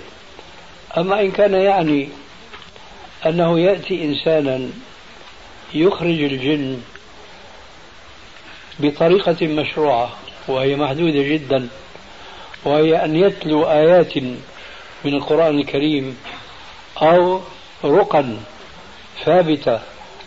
[0.97, 2.09] أما إن كان يعني
[3.25, 4.69] أنه يأتي إنسانا
[5.73, 6.81] يخرج الجن
[8.79, 10.09] بطريقة مشروعة
[10.51, 11.67] وهي محدودة جدا
[12.65, 14.17] وهي أن يتلو آيات
[15.05, 16.17] من القرآن الكريم
[17.01, 17.41] أو
[17.85, 18.25] رقى
[19.25, 19.79] ثابتة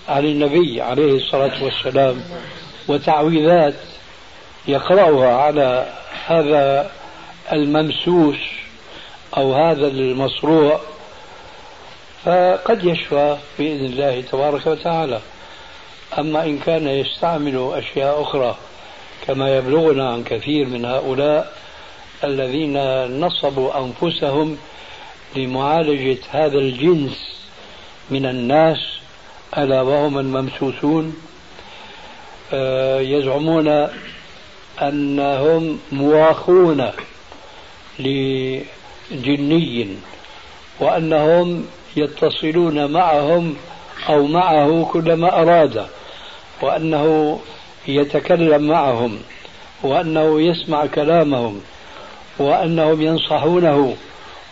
[0.09, 2.23] عن النبي عليه الصلاة والسلام
[2.89, 3.75] وتعويذات
[4.69, 5.93] يقرأها على
[6.27, 6.91] هذا
[7.53, 8.37] الممسوس
[9.37, 10.81] أو هذا المصروع
[12.25, 15.21] فقد يشفى بإذن الله تبارك وتعالى.
[16.19, 18.57] أما إن كان يستعمل أشياء أخرى
[19.27, 21.53] كما يبلغنا عن كثير من هؤلاء
[22.25, 22.79] الذين
[23.21, 24.59] نصبوا أنفسهم
[25.37, 27.39] لمعالجة هذا الجنس
[28.11, 28.79] من الناس
[29.59, 31.17] ألا وهم الممسوسون.
[32.53, 33.89] آه، يزعمون
[34.83, 36.91] أنهم مواخون
[37.99, 39.89] لجني
[40.81, 43.57] وأنهم يتصلون معهم
[44.09, 45.87] أو معه كلما أراد
[46.63, 47.39] وأنه
[47.89, 49.19] يتكلم معهم
[49.83, 51.61] وأنه يسمع كلامهم
[52.39, 53.97] وأنهم ينصحونه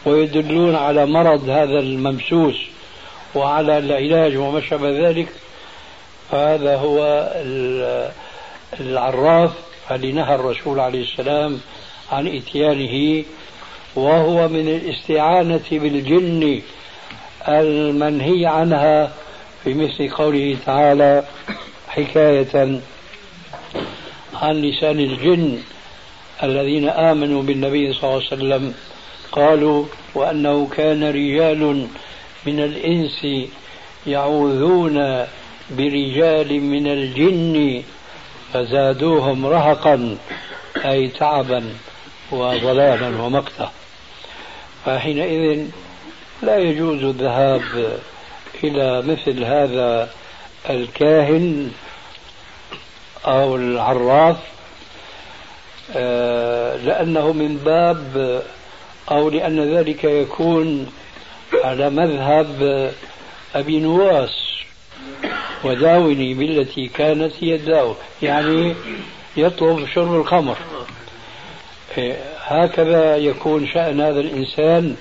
[0.06, 2.56] ويدلون على مرض هذا الممسوس
[3.34, 5.28] وعلى العلاج وما شابه ذلك.
[6.30, 7.30] فهذا هو
[8.80, 9.50] العراف
[9.90, 11.60] الذي نهى الرسول عليه السلام
[12.12, 13.24] عن إتيانه
[13.96, 16.62] وهو من الاستعانة بالجن
[17.48, 19.12] المنهي عنها
[19.64, 21.24] في مثل قوله تعالى
[21.88, 22.80] حكاية
[24.42, 25.58] عن لسان الجن
[26.42, 28.74] الذين آمنوا بالنبي صلى الله عليه وسلم
[29.32, 31.86] قالوا وأنه كان رجال
[32.46, 33.26] من الإنس
[34.06, 35.26] يعوذون
[35.70, 37.82] برجال من الجن
[38.52, 40.16] فزادوهم رهقا
[40.84, 41.64] أي تعبا
[42.30, 43.70] وضلالا ومقتا.
[44.84, 45.66] فحينئذ
[46.42, 47.62] لا يجوز الذهاب
[48.64, 50.10] إلى مثل هذا
[50.70, 51.70] الكاهن
[53.26, 54.36] أو العراف
[55.96, 58.42] آه، لأنه من باب
[59.10, 60.92] أو لأن ذلك يكون
[61.64, 62.92] على مذهب
[63.54, 64.52] أبي نواس
[65.64, 68.74] وداوني بالتي كانت هي الداو يعني
[69.36, 70.56] يطلب شرب الخمر.
[71.98, 74.96] إيه، هكذا يكون شأن هذا الإنسان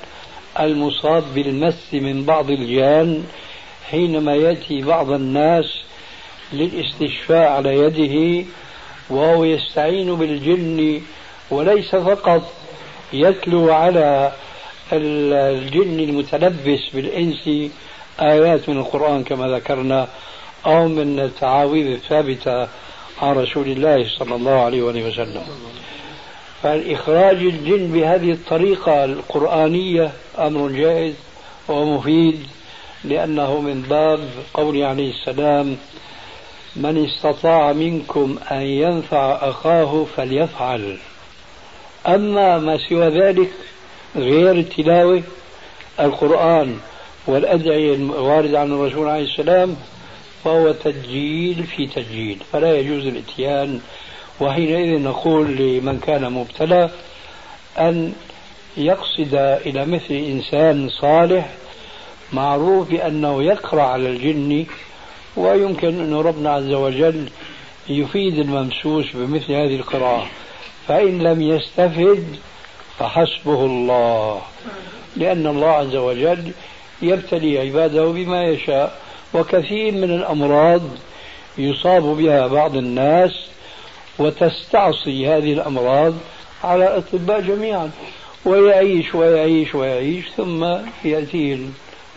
[0.60, 3.24] المصاب بالمس من بعض الجان
[3.90, 5.66] حينما يأتي بعض الناس
[6.54, 8.46] للاستشفاء على يده
[9.10, 11.02] وهو يستعين بالجن
[11.52, 12.54] وليس فقط
[13.14, 14.32] يتلو على
[14.94, 17.72] الجن المتلبس بالإنس
[18.20, 20.08] آيات من القرآن كما ذكرنا
[20.66, 22.68] أو من التعاويذ الثابتة
[23.22, 25.44] عن رسول الله صلى الله عليه وسلم.
[26.64, 31.14] فالإخراج الجن بهذه الطريقة القرآنية أمر جائز
[31.68, 32.48] ومفيد
[33.04, 34.20] لأنه من باب
[34.54, 35.78] قول عليه السلام
[36.76, 40.98] من استطاع منكم أن ينفع أخاه فليفعل.
[42.08, 43.52] أما ما سوى ذلك
[44.16, 45.24] غير التلاوة
[46.00, 46.78] القرآن
[47.28, 49.76] والأدعية الواردة عن الرسول عليه السلام
[50.44, 53.82] فهو تسجيل في تسجيل فلا يجوز الاتيان.
[54.42, 56.90] وحينئذ نقول لمن كان مبتلى
[57.80, 58.14] أن
[58.78, 61.50] يقصد إلى مثل إنسان صالح
[62.34, 64.66] معروف بأنه يقرأ على الجن
[65.38, 67.30] ويمكن أن ربنا عز وجل
[67.90, 70.28] يفيد الممسوس بمثل هذه القراءة.
[70.88, 72.36] فإن لم يستفد
[73.00, 74.42] فحسبه الله.
[75.18, 76.52] لأن الله عز وجل
[77.02, 79.00] يبتلي عباده بما يشاء
[79.34, 80.82] وكثير من الأمراض
[81.58, 83.32] يصاب بها بعض الناس
[84.20, 86.14] وتستعصي هذه الأمراض
[86.64, 87.92] على الأطباء جميعا.
[88.46, 90.64] ويعيش ويعيش ويعيش ثم
[91.06, 91.58] يأتيه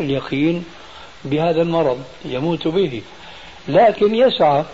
[0.00, 0.64] اليقين
[1.24, 3.02] بهذا المرض يموت به.
[3.68, 4.64] لكن يسعى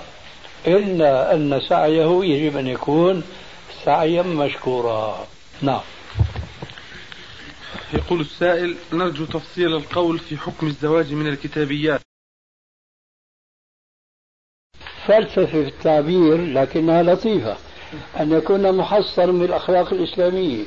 [0.66, 3.22] إلا أن سعيه يجب أن يكون
[3.84, 5.26] سعيا مشكورا.
[5.62, 5.80] نعم.
[7.94, 12.00] يقول السائل نرجو تفصيل القول في حكم الزواج من الكتابيات.
[15.06, 17.56] فلسفة في التعبير لكنها لطيفة.
[18.20, 20.64] أن يكون محصنا بالأخلاق الإسلامية.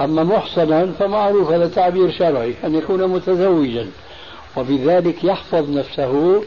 [0.00, 3.90] أما محصنا فمعروف هذا تعبير شرعي أن يكون متزوجا.
[4.56, 6.42] وبذلك يحفظ نفسه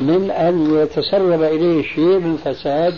[0.00, 2.94] من أن يتسرب إليه شيء من فساد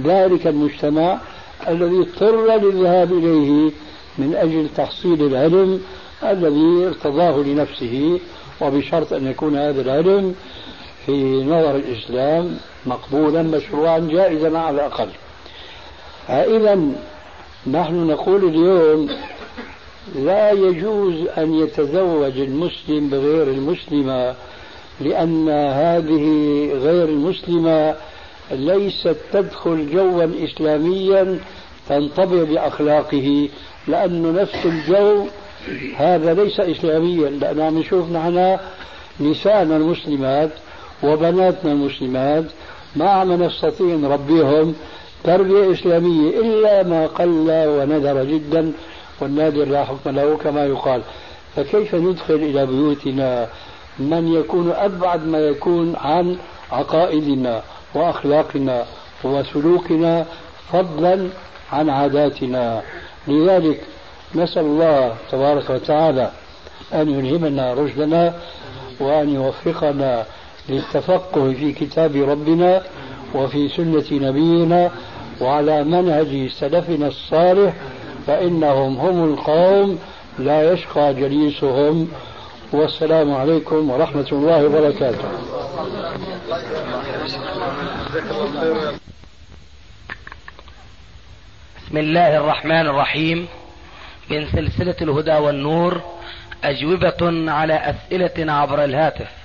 [0.00, 1.20] ذلك المجتمع
[1.68, 3.70] الذي اضطر للذهاب إليه
[4.18, 5.82] من أجل تحصيل العلم
[6.22, 8.20] الذي ارتضاه لنفسه
[8.60, 10.34] وبشرط أن يكون هذا العلم
[11.06, 15.08] في نظر الإسلام مقبولا مشروعا جائزا على الأقل.
[16.28, 16.80] إذا
[17.66, 19.08] نحن نقول اليوم
[20.14, 24.34] لا يجوز أن يتزوج المسلم بغير المسلمة
[25.00, 26.24] لأن هذه
[26.74, 27.94] غير المسلمة
[28.50, 31.38] ليست تدخل جوا إسلاميا
[31.88, 33.48] تنطبع بأخلاقه
[33.88, 35.26] لأنه نفس الجو
[35.96, 37.30] هذا ليس إسلاميا.
[37.30, 38.58] لأن عم نشوف نحن
[39.20, 40.50] نسائنا المسلمات
[41.02, 42.44] وبناتنا المسلمات
[42.96, 44.74] ما عم نستطيع نربيهم
[45.24, 48.72] تربية إسلامية إلا ما قل وندر جدا.
[49.20, 51.02] والنادر لا حكم له كما يقال.
[51.56, 53.48] فكيف ندخل إلى بيوتنا
[53.98, 56.36] من يكون أبعد ما يكون عن
[56.72, 57.62] عقائدنا
[57.94, 58.84] وأخلاقنا
[59.24, 60.26] وسلوكنا
[60.72, 61.28] فضلا
[61.72, 62.82] عن عاداتنا.
[63.28, 63.80] لذلك
[64.34, 66.30] نسأل الله تبارك وتعالى
[66.94, 68.34] أن يلهمنا رشدنا
[69.00, 70.24] وأن يوفقنا
[70.68, 72.82] للتفقه في كتاب ربنا
[73.34, 74.90] وفي سنة نبينا
[75.40, 77.74] وعلى منهج سلفنا الصالح
[78.26, 79.98] فإنهم هم القوم
[80.38, 82.08] لا يشقى جليسهم.
[82.72, 85.28] والسلام عليكم ورحمة الله وبركاته.
[91.76, 93.48] بسم الله الرحمن الرحيم.
[94.30, 96.00] من سلسلة الهدى والنور
[96.64, 99.41] أجوبة على أسئلة عبر الهاتف.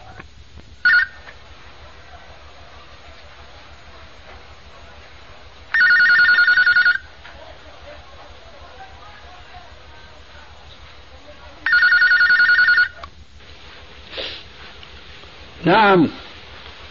[15.78, 16.08] نعم.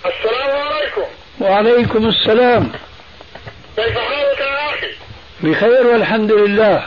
[0.07, 1.07] السلام عليكم.
[1.41, 2.73] وعليكم السلام.
[3.77, 4.93] كيف حالك يا أخي؟
[5.41, 6.85] بخير والحمد لله.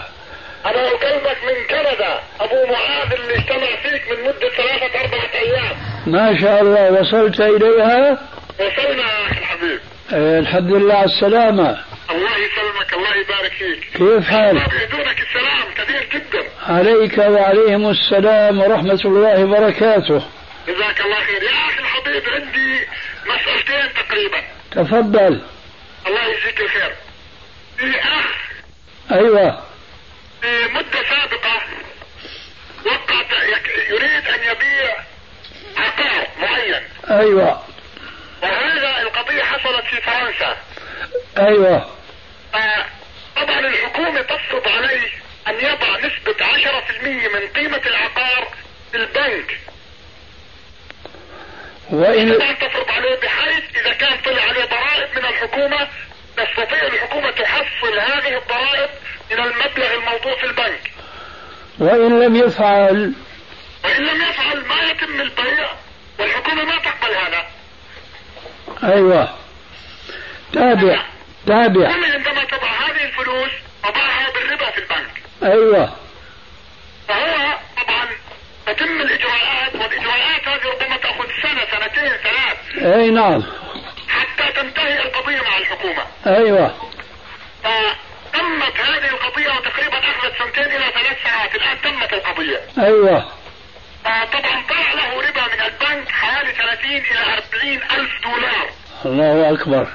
[0.65, 2.19] أنا أكلمك من كندا.
[2.39, 5.77] أبو معاذ اللي اجتمع فيك من مدة ثلاثة أربعة أيام.
[6.07, 8.17] ما شاء الله وصلت إليها؟
[8.59, 9.79] وصلنا يا أخي الحبيب.
[10.13, 11.77] آه، الحمد لله على السلامة.
[12.11, 13.97] الله يسلمك الله يبارك فيك.
[13.97, 16.43] كيف حالك؟ يدونك السلام كثير جدا.
[16.67, 20.23] عليك وعليهم السلام ورحمة الله وبركاته
[20.67, 22.87] جزاك الله خير يا أخي الحبيب عندي
[23.25, 24.37] مسألتين تقريبا
[24.79, 25.41] تفضل.
[26.07, 26.95] الله يجزيك الخير.
[27.77, 28.25] في أخ
[29.11, 29.63] أيوة.
[30.41, 31.61] في مدة سابقة
[32.85, 33.43] وقع
[33.89, 34.95] يريد أن يبيع
[35.77, 36.83] عقار معين.
[37.09, 37.63] أيوة.
[38.43, 40.57] وهذا القضية حصلت في فرنسا.
[41.37, 41.95] أيوة.
[43.35, 45.09] طبعا الحكومة تفرض عليه
[45.47, 48.47] أن يضع نسبة 10% من قيمة العقار
[48.91, 49.59] في البنك.
[51.89, 55.87] وإن طبعا تفرض عليه بحيث إذا كان طلع عليه ضرائب من الحكومة
[56.37, 58.89] تستطيع الحكومة تحصل هذه الضرائب
[59.31, 60.91] من المبلغ الموضوع في البنك
[61.79, 63.13] وإن لم يفعل.
[63.85, 65.69] وإن لم يفعل ما يتم البيع
[66.19, 67.47] والحكومة ما تقبل هذا.
[68.83, 69.29] أيوة.
[70.53, 71.03] تابع.
[71.47, 71.93] تابع.
[71.93, 73.51] كل عندما تضع هذه الفلوس
[73.83, 75.23] تضعها بالربا في البنك.
[75.43, 75.95] أيوة.
[77.07, 78.07] فهو طبعا
[78.67, 82.85] تتم الإجراءات والإجراءات هذه ربما تأخذ سنة سنتين ثلاث.
[82.95, 83.43] أي نعم.
[84.07, 86.03] حتى تنتهي القضية مع الحكومة.
[86.27, 86.75] أيوة.
[87.65, 88.08] القضية
[90.29, 92.61] أخذت سنتين إلى ثلاث سنوات الآن تمت القضية.
[92.79, 93.25] أيوة.
[94.05, 97.19] طبعا طلع له ربا من البنك حوالي 30 إلى
[97.53, 98.69] 40 ألف دولار.
[99.05, 99.87] الله أكبر.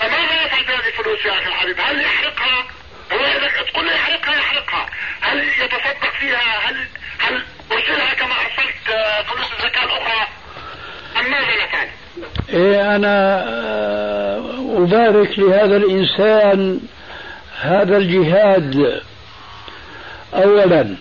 [0.00, 2.64] فماذا يفعل بهذه الفلوس يا أخي الحبيب هل يحرقها؟
[3.12, 4.86] هو إذا تقول لي يحرقها يحرقها.
[5.20, 6.76] هل يتصدق فيها؟ هل
[7.18, 10.28] هل أرسلها كما أرسلت آه، فلوس الزكاة الأخرى؟
[11.20, 11.88] أم ماذا نفعل
[12.48, 16.80] إيه أنا آه، أبارك لهذا الإنسان
[17.60, 19.02] هذا الجهاد.
[20.34, 20.96] أولا.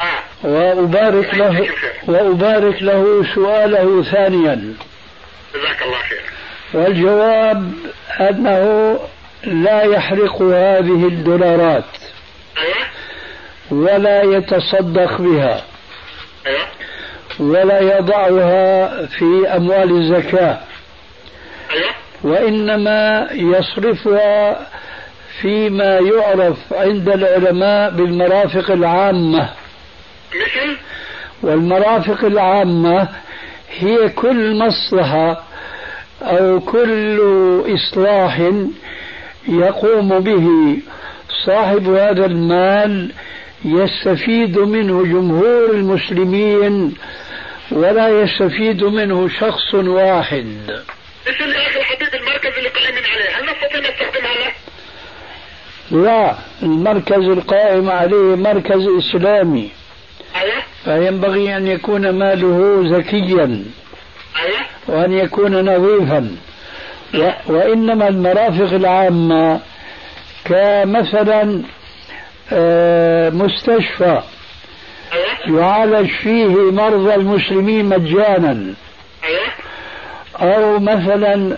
[0.00, 0.46] آه.
[0.46, 1.68] وأبارك له
[2.08, 4.74] وأبارك له سؤاله ثانيا.
[5.54, 6.20] جزاك الله خير
[6.74, 7.72] والجواب
[8.20, 8.98] أنه
[9.44, 11.84] لا يحرق هذه الدولارات.
[12.58, 12.86] أيوه.
[13.70, 15.64] ولا يتصدق بها.
[16.46, 16.66] أيوه.
[17.38, 20.60] ولا يضعها في أموال الزكاة.
[21.72, 21.90] أيوه.
[22.22, 24.66] وإنما يصرفها
[25.42, 29.50] فيما يعرف عند العلماء بالمرافق العامة.
[30.30, 30.76] مثل؟
[31.42, 33.08] والمرافق العامة
[33.78, 35.44] هي كل مصلحة
[36.22, 37.20] أو كل
[37.74, 38.52] إصلاح
[39.48, 40.76] يقوم به
[41.46, 43.12] صاحب هذا المال
[43.64, 46.94] يستفيد منه جمهور المسلمين
[47.72, 50.46] ولا يستفيد منه شخص واحد.
[51.26, 53.36] مثل أخي الحبيب المركز اللي قائمين عليه.
[53.36, 54.39] هل نستطيع نستخدمها له؟
[55.90, 59.70] لا المركز القائم عليه مركز إسلامي.
[60.84, 63.64] فينبغي أن يكون ماله زكيا.
[64.88, 66.36] وأن يكون نظيفا.
[67.46, 69.60] وإنما المرافق العامة
[70.44, 71.62] كمثلا
[72.52, 74.20] آه، مستشفى.
[75.46, 78.74] يعالج فيه مرضى المسلمين مجانا.
[80.36, 81.56] أو مثلا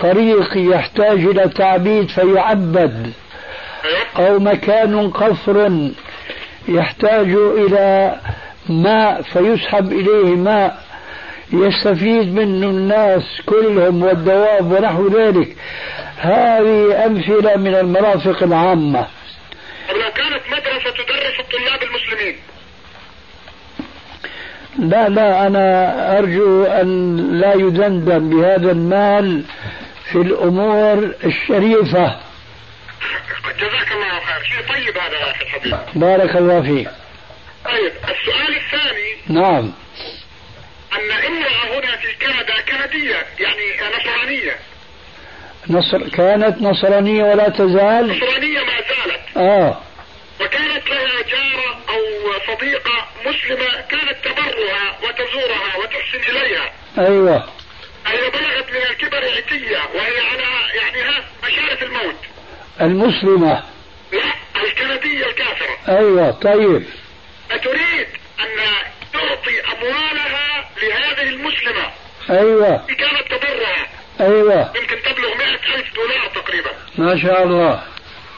[0.00, 3.12] طريق يحتاج إلى تعبيد فيعبد.
[4.16, 5.90] أو مكان قفر
[6.68, 8.16] يحتاج إلى
[8.68, 10.84] ماء فيسحب إليه ماء
[11.52, 15.56] يستفيد منه الناس كلهم والدواب ونحو ذلك.
[16.18, 19.06] هذه أمثلة من المرافق العامة.
[19.90, 22.36] لو كانت مدرسة تدرس الطلاب المسلمين.
[24.78, 29.44] لا لا أنا أرجو أن لا يدندن بهذا المال
[30.12, 32.23] في الأمور الشريفة.
[33.58, 34.44] جزاك الله خير.
[34.44, 35.78] شيء طيب هذا يا أخي الحبيب.
[35.94, 36.88] بارك الله فيك.
[37.64, 39.16] طيب السؤال الثاني.
[39.28, 39.72] نعم.
[40.92, 44.56] أن امرأة هنا في كندا كندية يعني نصرانية.
[45.68, 49.36] نصر كانت نصرانية ولا تزال؟ نصرانية ما زالت.
[49.36, 49.80] آه.
[50.40, 56.72] وكانت لها جارة أو صديقة مسلمة كانت تبرها وتزورها وتحسن إليها.
[56.98, 57.48] أيوة.
[58.06, 60.44] هي بلغت من الكبر عتية وهي على
[60.74, 62.16] يعني ها مشارف الموت.
[62.80, 63.62] المسلمة.
[64.12, 65.78] لا الكندية الكافرة.
[65.88, 66.86] أيوة طيب.
[67.50, 68.06] أتريد
[68.40, 68.56] أن
[69.12, 71.90] تعطي أموالها لهذه المسلمة.
[72.30, 72.86] أيوة.
[72.86, 73.86] كانت تبرها
[74.20, 74.72] أيوة.
[74.76, 76.70] يمكن تبلغ مئة ألف دولار تقريبا.
[76.98, 77.82] ما شاء الله.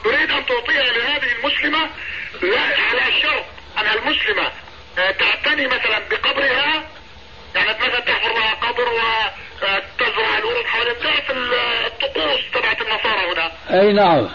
[0.03, 1.89] تريد أن تعطيها لهذه المسلمة؟
[2.41, 3.45] لا على شرط
[3.77, 4.51] أن المسلمة
[4.97, 6.83] آه، تعتني مثلا بقبرها.
[7.55, 8.87] يعني مثلا تحفر لها قبر
[9.61, 11.31] وتزرع الورد حوالين تعرف
[11.87, 13.51] الطقوس تبعت النصارى هنا.
[13.81, 14.29] أي نعم.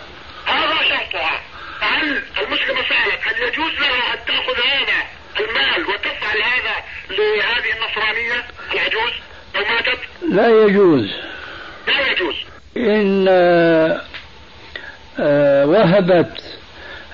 [0.46, 1.40] هذا شرطها.
[1.80, 5.02] هل المسلمة سألت هل يجوز لها أن تأخذ هذا
[5.40, 6.74] المال وتفعل هذا
[7.10, 9.12] لهذه النصرانية؟ العجوز
[9.54, 9.98] لو ماتت؟
[10.28, 11.10] لا يجوز.
[11.86, 12.34] لا يجوز.
[12.76, 14.00] إن آه،
[15.20, 16.42] آه، وهبت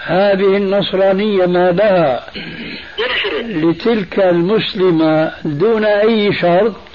[0.05, 6.88] هذه النصرانية دون شروط لتلك المسلمة دون أي شرط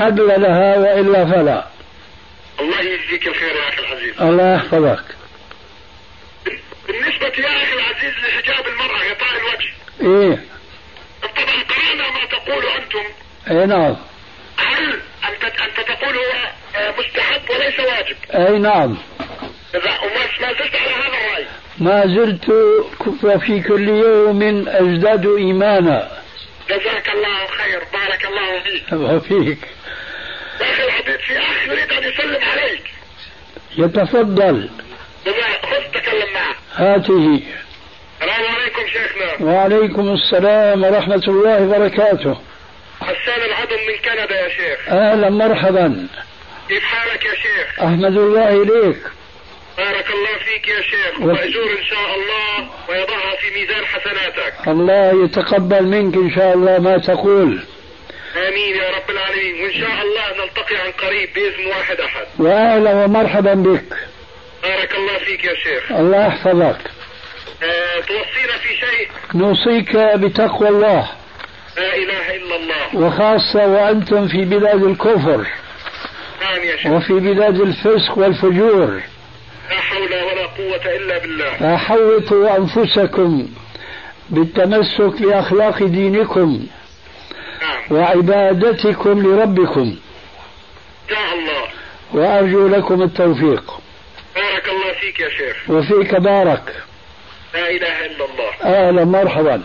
[0.00, 1.66] حل لها وإلا فلا.
[2.60, 4.20] الله يجزيك الخير يا أخي العزيز.
[4.20, 5.04] الله يحفظك.
[6.88, 9.72] بالنسبة يا أخي العزيز لحجاب المرأة غطاء الوجه.
[10.00, 10.44] إيه.
[11.22, 13.04] طبعا قرأنا ما تقول أنتم.
[13.50, 13.96] أي نعم.
[14.56, 18.96] هل أنت أنت تقول هو آه، مستحب وليس واجب؟ أي نعم.
[19.74, 21.46] وما ما زلت على هذا الرأي.
[21.78, 22.48] ما زلت
[23.24, 26.10] وفي كل يوم أزداد إيمانا.
[26.70, 28.92] جزاك الله خير بارك الله فيك.
[28.92, 29.58] وفيك
[30.62, 32.82] أخي الحبيب في أخ يريد أن يسلم عليك
[33.78, 34.70] يتفضل.
[35.62, 37.40] خذ تكلم معه هاته.
[38.22, 42.40] السلام عليكم شيخنا وعليكم السلام ورحمة الله وبركاته.
[43.00, 46.06] حسان العظم من كندا يا شيخ أهلا مرحبا.
[46.68, 48.96] كيف حالك يا شيخ؟ أحمد الله إليك.
[49.78, 51.20] بارك الله فيك يا شيخ.
[51.20, 54.68] و- ومأجور إن شاء الله ويضعها في ميزان حسناتك.
[54.68, 57.62] الله يتقبل منك إن شاء الله ما تقول.
[58.36, 59.62] آمين يا رب العالمين.
[59.62, 62.26] وإن شاء الله نلتقي عن قريب بإذن واحد أحد.
[62.38, 63.84] وأهلا ومرحبا بك.
[64.62, 65.92] بارك الله فيك يا شيخ.
[65.92, 66.90] الله يحفظك.
[67.62, 71.08] آه توصينا في شيء؟ نوصيك بتقوى الله.
[71.76, 73.06] لا إله إلا الله.
[73.06, 75.46] وخاصة وأنتم في بلاد الكفر.
[76.42, 76.92] نعم يا شيخ.
[76.92, 79.00] وفي بلاد الفسق والفجور.
[79.70, 81.52] لا حول ولا قوة إلا بالله.
[81.52, 83.48] فحوطوا أنفسكم
[84.30, 86.66] بالتمسك بأخلاق دينكم.
[87.90, 89.98] وعبادتكم لربكم.
[91.10, 91.68] يا الله.
[92.12, 93.80] وأرجو لكم التوفيق.
[94.36, 95.70] بارك الله فيك يا شيخ.
[95.70, 96.74] وفيك بارك.
[97.54, 98.50] لا إله إلا الله.
[98.62, 99.62] أهلا مرحبا.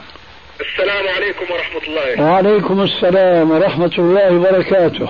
[0.61, 2.21] السلام عليكم ورحمة الله.
[2.21, 5.09] وعليكم السلام ورحمة الله وبركاته.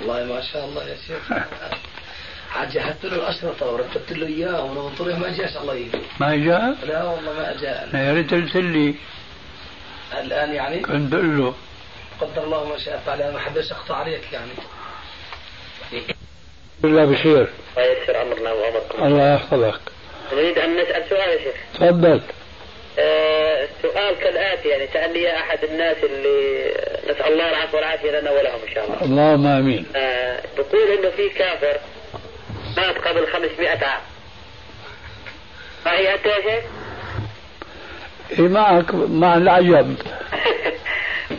[0.00, 1.38] والله ما شاء الله يا شيخ.
[2.56, 5.98] عاد جهزت له الأشرطة ورتبت له إياه ونظمت له ما جاش الله يهديه.
[6.20, 7.88] ما جاء؟ لا والله ما جاء.
[7.94, 8.94] يا ريت قلت لي.
[10.20, 11.54] الآن يعني كنت بقول له
[12.20, 14.50] قدر الله ما شاء فعل ما حبيتش أقطع عليك يعني
[16.80, 19.04] بالله بخير ويسر أمرنا وأمركم.
[19.04, 19.80] الله يحفظك
[20.32, 21.54] نريد أن نسأل سؤال يا شيخ.
[21.74, 22.20] تفضل
[22.98, 26.64] آه، السؤال كالآتي يعني سالني أحد الناس اللي
[27.10, 29.02] نسأل الله العفو والعافية لنا ولهم إن شاء الله.
[29.04, 31.76] اللهم آمين آه، بقول إنه في كافر
[32.76, 34.00] مات قبل 500 عام.
[35.86, 36.64] معي أنت يا شيخ؟
[38.30, 39.96] إيه معك مع العجب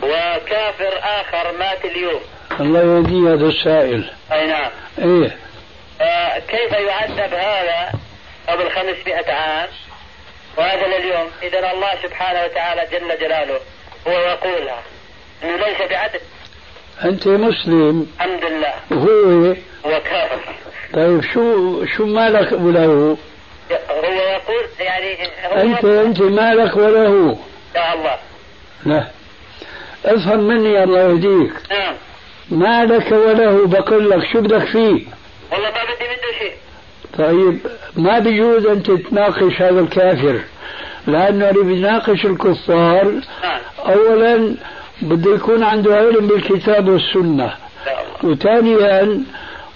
[0.02, 2.20] وكافر آخر مات اليوم.
[2.60, 4.10] الله يهدي هذا السائل.
[4.32, 4.70] أي نعم.
[4.98, 5.36] إيه.
[6.00, 7.92] آه، كيف يعذب هذا
[8.48, 9.68] قبل 500 عام؟
[10.58, 13.60] وهذا لليوم إذا الله سبحانه وتعالى جل جلاله
[14.08, 14.82] هو يقولها.
[15.44, 16.20] أنه ليس بعدل.
[17.04, 18.06] أنت مسلم.
[18.20, 18.74] الحمد لله.
[18.90, 20.00] وهو هو.
[20.00, 20.40] كافر
[20.94, 23.16] طيب شو شو مالك وله
[23.72, 27.38] هو يقول يعني هو انت يقول أنت مالك وله
[27.76, 28.16] يا الله
[28.86, 29.06] لا.
[30.04, 31.52] افهم مني الله يهديك.
[31.70, 31.94] نعم.
[32.50, 35.04] مالك وله بقول لك شو بدك فيه؟
[35.52, 36.52] والله ما بدي منه شيء.
[37.18, 37.58] طيب
[37.96, 40.40] ما بيجوز انت تناقش هذا الكافر
[41.06, 43.04] لأنه اللي بيناقش الكفار
[43.42, 43.60] نعم.
[43.86, 44.54] اولا
[45.02, 47.54] بده يكون عنده علم بالكتاب الله
[48.22, 49.22] وثانيا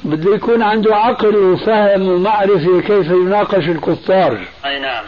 [0.05, 4.39] بده يكون عنده عقل وفهم ومعرفة كيف يناقش الكفار.
[4.67, 5.05] أي نعم.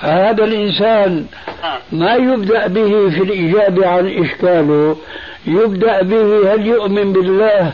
[0.00, 1.26] هذا الإنسان
[1.62, 1.78] نعم.
[1.92, 4.96] ما يبدأ به في الاجابه عن إشكاله
[5.46, 7.72] يبدأ به هل يؤمن بالله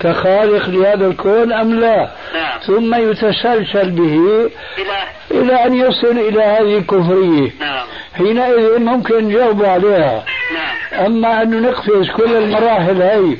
[0.00, 2.10] كخالق لهذا الكون أم لا.
[2.34, 2.58] نعم.
[2.66, 7.50] ثم يتسلسل به إله إلى أن يصل إلى هذه الكفرية.
[7.60, 7.86] نعم.
[8.14, 10.24] حينئذ ممكن نجاوب عليها.
[10.54, 11.04] نعم.
[11.06, 13.36] أما أنه نقفز كل المراحل هي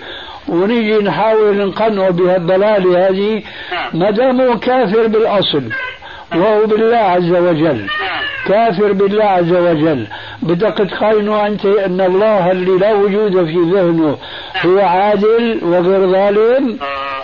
[0.49, 3.91] ونيجي نحاول نقنعه بهالضلالة هذه نعم.
[3.95, 5.71] ما دام هو كافر بالأصل
[6.35, 7.87] وهو بالله عز وجل.
[7.87, 8.25] نعم.
[8.47, 10.07] كافر بالله عز وجل.
[10.43, 14.19] بدك تقارنه أنت أن الله اللي لا وجود في ذهنه
[14.67, 17.21] هو عادل وغير ظالم؟ آه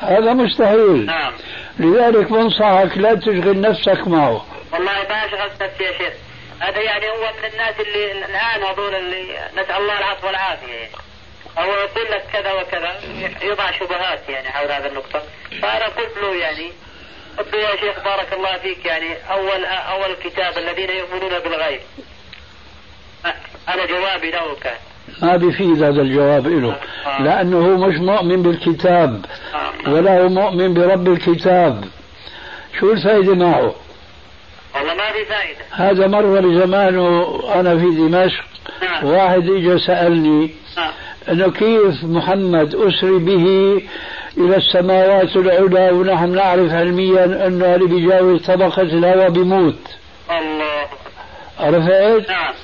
[0.00, 1.06] هذا مستحيل.
[1.06, 1.32] نعم.
[1.78, 4.44] لذلك بنصحك لا تشغل نفسك معه.
[4.72, 6.14] والله ما شغلت نفسي يا شيخ.
[6.60, 11.07] هذا يعني هو من الناس اللي الآن هذول اللي نسأل الله العفو والعافية.
[11.64, 13.00] هو يقول لك كذا وكذا
[13.42, 15.22] يضع شبهات يعني حول هذا النقطة.
[15.62, 16.72] فأنا قلت له يعني
[17.38, 21.80] قلت له يا شيخ بارك الله فيك يعني أول أول الكتاب الذين يؤمنون بالغيب.
[23.68, 24.76] أنا جوابي له كان.
[25.22, 26.76] ما بيفيد هذا الجواب له
[27.20, 29.24] لأنه هو مش مؤمن بالكتاب
[29.86, 31.84] ولا هو مؤمن برب الكتاب.
[32.80, 33.74] شو الفائدة معه؟
[34.74, 38.44] والله ما في فائده هذا مرة بزمانه أنا في دمشق
[38.82, 39.04] نعم.
[39.04, 40.92] واحد إجا سألني نعم.
[41.30, 43.46] أنه كيف محمد أسري به
[44.38, 49.78] إلى السماوات العلى ونحن نعرف علميا أنه اللي بيجاوز طبقة الهواء بيموت
[50.30, 50.86] الله.
[51.60, 52.54] عرفت؟ نعم.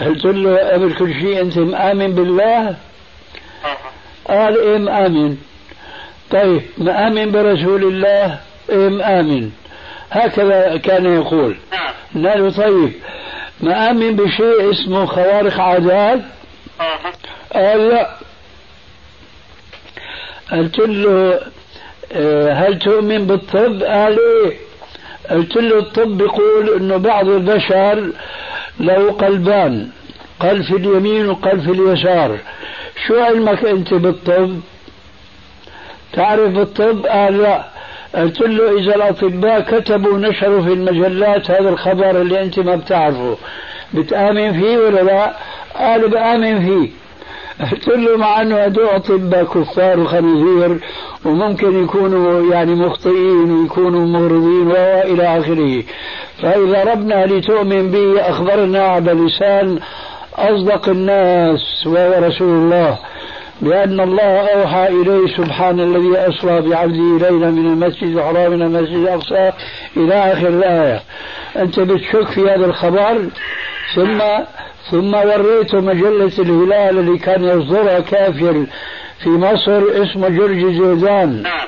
[0.00, 2.76] قلت له قبل كل شيء أنت مآمن بالله؟
[4.28, 5.36] قال إيه مآمن
[6.30, 8.38] طيب مآمن برسول الله؟
[8.70, 9.50] إيه مآمن
[10.10, 11.56] هكذا كان يقول.
[11.72, 12.26] نعم.
[12.26, 12.92] قال له طيب
[13.60, 16.20] مآمن بشيء اسمه خوارق عادات؟
[17.54, 18.10] قال لا
[20.52, 21.40] قلت له
[22.52, 24.56] هل تؤمن بالطب؟ قال إيه
[25.30, 28.10] قلت له الطب يقول إنه بعض البشر
[28.80, 29.88] له قلبان
[30.40, 32.38] قلب في اليمين وقلب في اليسار
[33.06, 34.60] شو علمك أنت بالطب؟
[36.12, 37.64] تعرف بالطب؟ قال لا
[38.14, 43.36] قلت له إذا الأطباء كتبوا ونشروا في المجلات هذا الخبر اللي أنت ما بتعرفه
[43.94, 45.36] بتآمن فيه ولا لا؟
[45.76, 46.90] قال بآمن فيه
[47.60, 50.80] قلت له مع انه هدول أطباء كفار وخنازير
[51.24, 55.82] وممكن يكونوا يعني مخطئين ويكونوا مغرضين والى آخره.
[56.42, 59.78] فإذا ربنا لتؤمن به أخبرنا على لسان
[60.34, 62.98] أصدق الناس وهو رسول الله
[63.60, 69.52] بأن الله أوحى إليه سبحان الذي أسرى بعبده ليلا من المسجد الحرام إلى المسجد الأقصى
[69.96, 71.00] إلى آخر الآية.
[71.56, 73.28] أنت بتشك في هذا الخبر
[73.94, 74.18] ثم
[74.90, 78.66] ثم وريته مجلة الهلال اللي كان يصدرها كافر
[79.22, 81.42] في مصر اسمه جورج زيدان.
[81.42, 81.66] نعم.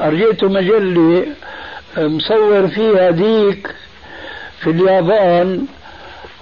[0.00, 1.26] أرجيته مجلة
[1.96, 3.74] مصور فيها ديك
[4.60, 5.66] في اليابان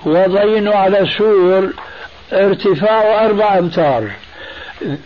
[0.07, 1.73] وضعينه على سور
[2.33, 4.11] ارتفاعه أربع أمتار.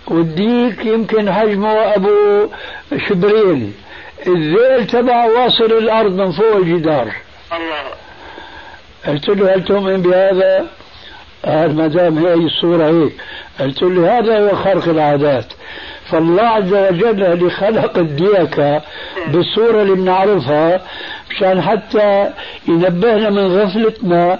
[0.06, 2.48] والديك يمكن حجمه أبو
[3.08, 3.74] شبرين.
[4.26, 7.12] الذيل تبعه واصل الأرض من فوق الجدار.
[7.52, 8.02] الله.
[9.06, 10.66] قلت له هل تؤمن بهذا؟
[11.44, 13.12] قال ما دام هي الصورة هيك
[13.60, 15.52] قلت له هذا هو خرق العادات.
[16.10, 18.82] فالله عز وجل اللي خلق الديكة
[19.28, 20.80] بالصورة اللي بنعرفها
[21.30, 22.30] مشان حتى
[22.68, 24.38] ينبهنا من غفلتنا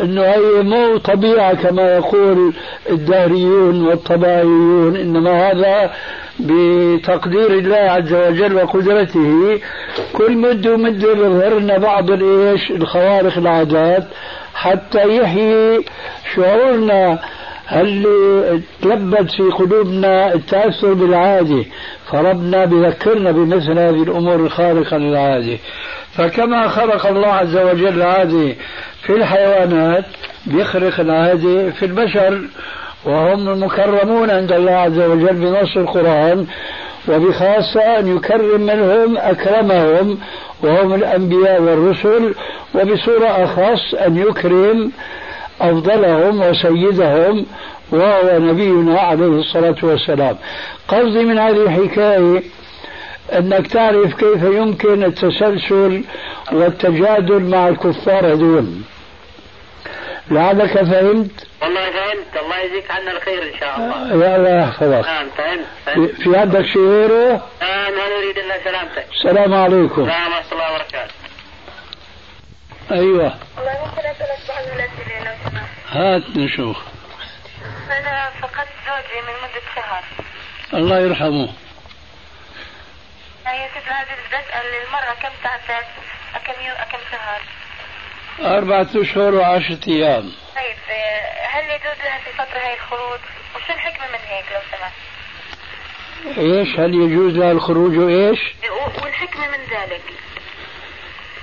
[0.00, 2.52] إنه هي مو طبيعة كما يقول
[2.90, 5.90] الدهريون والطبيعيون إنما هذا
[6.40, 9.60] بتقدير الله عز وجل وقدرته.
[10.12, 14.04] كل مدة ومدة بيظهر لنا بعض الإيش؟ الخوارق العادات.
[14.54, 15.84] حتى يحيي
[16.34, 17.18] شعورنا.
[17.72, 21.64] اللي تلبد في قلوبنا التأثر بالعادة
[22.06, 25.58] فربنا بذكرنا بمثل هذه الأمور الخارقة للعادة
[26.12, 28.54] فكما خلق الله عز وجل العادة
[29.02, 30.04] في الحيوانات
[30.46, 32.40] بيخرق العادة في البشر.
[33.06, 36.46] وهم المكرمون عند الله عز وجل بنص القرآن
[37.08, 40.18] وبخاصة أن يكرم منهم أكرمهم
[40.62, 42.34] وهم الأنبياء والرسل
[42.74, 44.90] وبصورة أخص أن يكرم
[45.60, 47.46] أفضلهم وسيدهم
[47.92, 50.36] وهو نبينا عليه الصلاة والسلام.
[50.88, 52.42] قصدي من هذه الحكاية
[53.38, 56.02] أنك تعرف كيف يمكن التسلسل
[56.52, 58.66] والتجادل مع الكفار هذول.
[60.30, 62.36] لعلك فهمت؟ والله فهمت.
[62.36, 64.26] الله يجزيك عنا الخير إن شاء الله.
[64.26, 66.10] يا الله يحفظك نعم فهمت فهمت.
[66.10, 69.06] في عندك شيء غيره؟ نعم ما نريد إلا سلامتك.
[69.12, 70.02] السلام عليكم.
[70.02, 71.14] السلام ورحمة الله وبركاته.
[72.90, 73.34] أيوة.
[73.56, 74.64] والله ممكن أسألك بعض
[75.26, 75.68] لو سمحت.
[75.90, 76.76] هات نشوف
[77.90, 80.04] أنا فقدت زوجي من مدة شهر.
[80.74, 81.48] الله يرحمه.
[83.46, 85.84] هي ست هذه بسأل المرة كم تعتاد
[86.46, 87.40] كم يوم كم شهر؟
[88.40, 90.22] أربعة أشهر وعشرة أيام.
[90.56, 93.20] طيب آه، هل يجوز لها في فترة هي الخروج؟
[93.56, 94.92] وشو الحكمة من هيك لو سمحت؟
[96.38, 98.38] إيش؟ هل يجوز لها الخروج وإيش؟
[98.70, 100.02] و- والحكمة من ذلك؟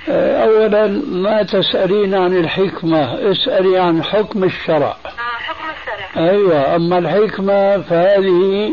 [0.08, 4.96] آه، أولا ما تسألين عن الحكمة اسألي عن حكم الشرع.
[5.06, 6.28] آه حكم الشرع.
[6.30, 8.72] أيوة أما الحكمة فهذه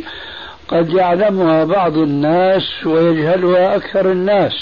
[0.67, 4.53] قد يعلمها بعض الناس ويجهلها أكثر الناس.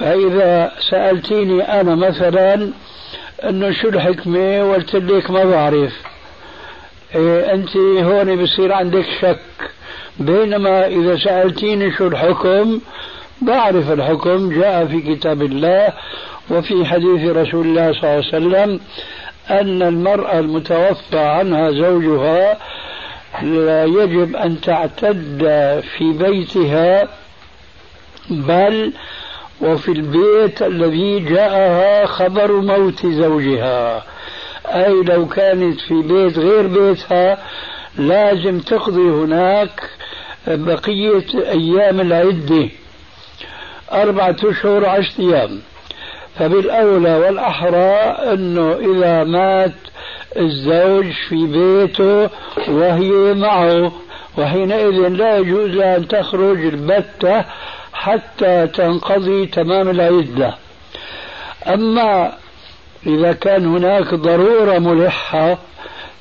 [0.00, 2.70] فإذا سألتيني أنا مثلا
[3.44, 5.92] أنه شو الحكمة قلت لك ما بعرف.
[7.14, 9.70] إيه أنت هون بصير عندك شك.
[10.18, 12.80] بينما إذا سألتيني شو الحكم
[13.42, 14.60] بعرف الحكم.
[14.60, 15.92] جاء في كتاب الله
[16.50, 18.80] وفي حديث رسول الله صلى الله عليه وسلم
[19.50, 22.58] أن المرأة المتوفى عنها زوجها
[23.42, 25.38] لا يجب أن تعتد
[25.96, 27.08] في بيتها
[28.30, 28.92] بل
[29.60, 34.04] وفي البيت الذي جاءها خبر موت زوجها.
[34.66, 37.38] أي لو كانت في بيت غير بيتها
[37.98, 39.82] لازم تقضي هناك
[40.46, 42.68] بقية أيام العدة
[43.92, 45.60] أربعة أشهر عشرة أيام.
[46.38, 47.94] فبالأولى والأحرى
[48.32, 49.72] أنه إذا مات
[50.36, 52.30] الزوج في بيته
[52.68, 53.92] وهي معه
[54.38, 57.44] وحينئذ لا يجوز أن تخرج البتة
[58.00, 60.54] حتى تنقضي تمام العدة.
[61.66, 62.32] أما
[63.06, 65.58] إذا كان هناك ضرورة ملحة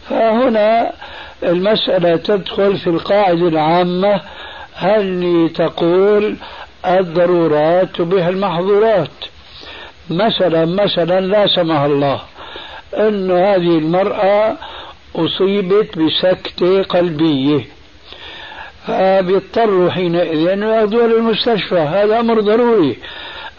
[0.09, 0.91] فهنا
[1.43, 4.21] المسألة تدخل في القاعدة العامة
[4.73, 6.35] هل تقول
[6.85, 9.17] الضرورات تبيح المحظورات؟
[10.09, 12.21] مثلا مثلا لا سمح الله
[12.97, 14.57] أن هذه المرأة
[15.15, 17.78] أصيبت بسكتة قلبية.
[18.89, 22.97] فبيضطروا حينئذ أن يأخذوها للمستشفى هذا أمر ضروري.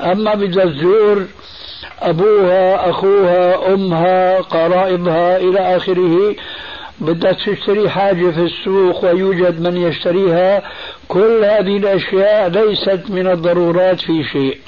[0.01, 1.27] أما بدها تزور
[2.03, 6.37] أبوها أخوها أمها قرائبها إلى آخره.
[7.01, 10.63] بدها تشتري حاجة في السوق ويوجد من يشتريها.
[11.09, 14.59] كل هذه الأشياء ليست من الضرورات في شيء.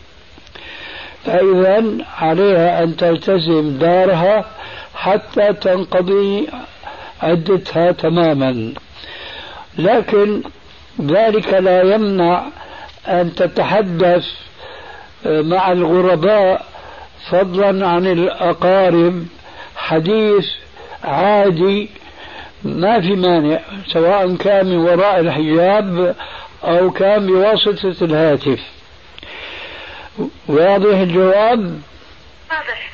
[1.25, 1.85] فإذا
[2.21, 4.45] عليها أن تلتزم دارها
[4.95, 6.49] حتى تنقضي
[7.23, 8.73] عدتها تماما.
[9.79, 10.43] لكن
[11.01, 12.47] ذلك لا يمنع
[13.09, 14.27] أن تتحدث
[15.27, 16.67] مع الغرباء
[17.31, 19.27] فضلا عن الأقارب.
[19.77, 20.47] حديث
[21.05, 21.91] عادي
[22.65, 26.17] ما في مانع سواء كان من وراء الحجاب
[26.65, 28.61] أو كان بواسطة الهاتف.
[30.47, 31.81] واضح الجواب؟
[32.51, 32.91] واضح.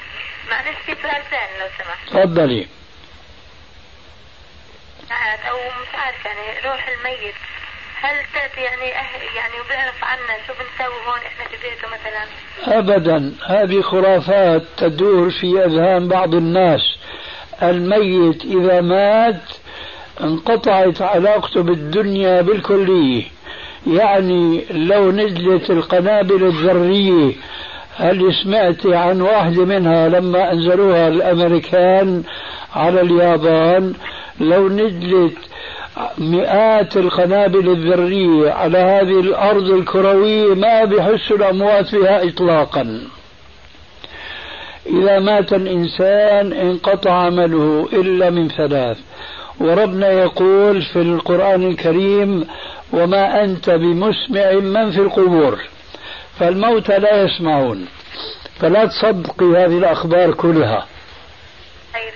[0.51, 2.09] معلش في سؤال ثاني لو سمحت.
[2.11, 2.67] تفضلي.
[5.51, 7.35] أو مش عارف يعني روح الميت.
[8.01, 13.35] هل تأتي يعني أهل يعني وبيعرف عنا شو بنسوي هون إحنا في بيته مثلا؟ ابدا.
[13.47, 16.81] هذه خرافات تدور في أذهان بعض الناس.
[17.63, 19.43] الميت إذا مات
[20.21, 23.25] انقطعت علاقته بالدنيا بالكلية.
[23.87, 27.35] يعني لو نزلت القنابل الذرية
[27.97, 32.23] هل سمعت عن واحدة منها لما أنزلوها الأمريكان
[32.77, 33.95] على اليابان
[34.41, 35.39] لو نزلت
[36.19, 43.01] مئات القنابل الذرية على هذه الأرض الكروية ما بحس الأموات فيها إطلاقا.
[44.87, 48.99] إذا مات الإنسان انقطع عمله إلا من ثلاث.
[49.61, 52.47] وربنا يقول في القرآن الكريم
[52.93, 55.59] وما أنت بمسمع من في القبور
[56.39, 57.87] فالموتى لا يسمعون.
[58.61, 60.87] فلا تصدقي هذه الأخبار كلها.
[61.97, 62.11] إيه،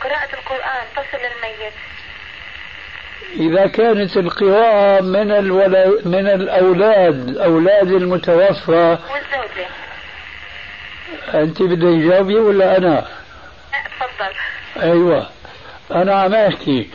[0.00, 1.72] قراءة القرآن تصل للميت.
[3.36, 8.98] إذا كانت القراءة من الولد من الأولاد أولاد المتوفى.
[9.12, 9.66] والزوجة.
[11.34, 13.06] أنت بدك تجاوبي ولا أنا؟
[13.72, 14.32] تفضل.
[14.82, 15.26] أيوة.
[15.92, 16.90] أنا عم أحكي.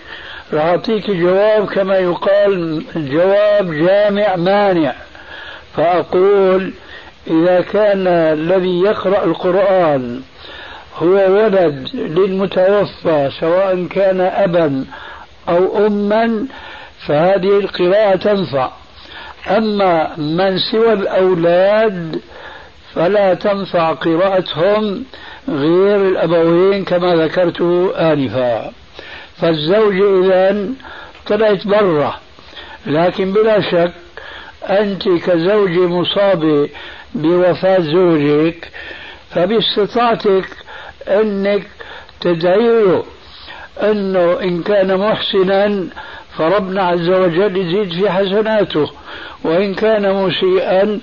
[0.53, 4.93] راح أعطيك جواب كما يقال جواب جامع مانع.
[5.77, 6.73] فأقول
[7.27, 10.21] إذا كان الذي يقرأ القرآن
[10.95, 14.85] هو ولد للمتوفى سواء كان أبا
[15.49, 16.45] أو أما
[17.07, 18.69] فهذه القراءة تنفع.
[19.49, 22.21] أما من سوى الأولاد
[22.93, 25.03] فلا تنفع قراءتهم
[25.49, 27.61] غير الأبوين كما ذكرت
[27.95, 28.71] آنفا.
[29.37, 30.67] فالزوجة إذا
[31.27, 32.19] طلعت برا
[32.87, 33.93] لكن بلا شك
[34.69, 36.69] أنت كزوجة مصابة
[37.15, 38.71] بوفاة زوجك
[39.31, 40.45] فباستطاعتك
[41.07, 41.67] أنك
[42.21, 43.03] تدعي له
[43.83, 45.87] أنه إن كان محسنا
[46.37, 48.91] فربنا عز وجل يزيد في حسناته
[49.43, 50.99] وإن كان مسيئا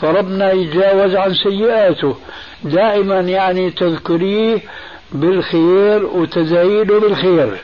[0.00, 2.16] فربنا يتجاوز عن سيئاته.
[2.64, 4.58] دائما يعني تذكريه
[5.12, 7.56] بالخير وتزايده بالخير.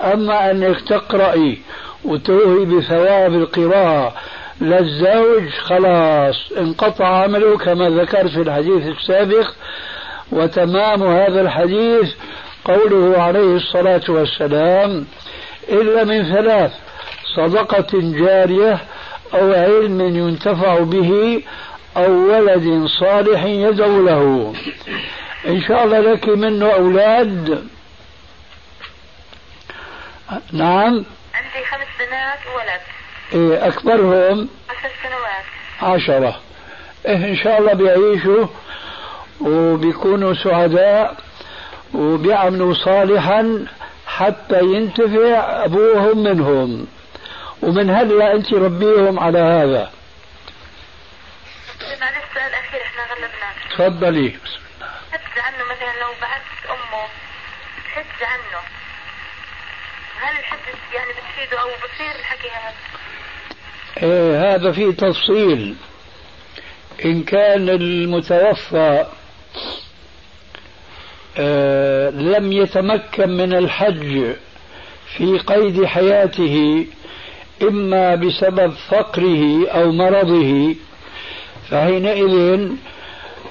[0.00, 1.58] أما أنك تقرأي
[2.04, 4.14] وتوهي بثواب القراءة
[4.60, 9.46] للزوج خلاص انقطع عمله كما ذكرت في الحديث السابق
[10.32, 12.14] وتمام هذا الحديث
[12.64, 15.06] قوله عليه الصلاة والسلام
[15.68, 16.72] إلا من ثلاث
[17.36, 18.78] صدقة جارية
[19.34, 21.42] أو علم ينتفع به
[21.96, 24.54] أو ولد صالح يدعو له.
[25.46, 27.68] إن شاء الله لك منه أولاد.
[30.52, 31.04] نعم.
[31.34, 32.80] عندي خمس بنات وولد.
[33.32, 35.44] إيه أكبرهم؟ عشر سنوات.
[35.94, 36.40] عشرة.
[37.06, 38.46] إيه إن شاء الله بيعيشوا
[39.40, 41.16] وبيكونوا سعداء
[41.94, 43.66] وبيعملوا صالحا
[44.06, 46.86] حتى ينتفع أبوهم منهم.
[47.62, 49.90] ومن هلا أنت ربيهم على هذا.
[52.00, 54.30] معلش السؤال الأخير إحنا غلبناك تفضلي.
[55.12, 57.06] حج عنه مثلا لو بعثت أمه.
[57.94, 58.60] حج عنه.
[60.20, 62.74] هل الحج يعني بتفيده أو بصير الحكي هذا؟
[64.02, 65.76] إيه هذا فيه تفصيل.
[67.04, 69.06] إن كان المتوفى
[72.10, 74.34] لم يتمكن من الحج
[75.16, 76.86] في قيد حياته
[77.62, 80.74] إما بسبب فقره أو مرضه
[81.70, 82.68] فحينئذ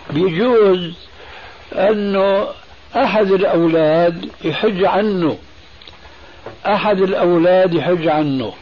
[0.10, 0.93] بيجوز
[1.74, 2.47] أنه
[2.95, 5.38] أحد الأولاد يحج عنه
[6.66, 8.53] أحد الأولاد يحج عنه.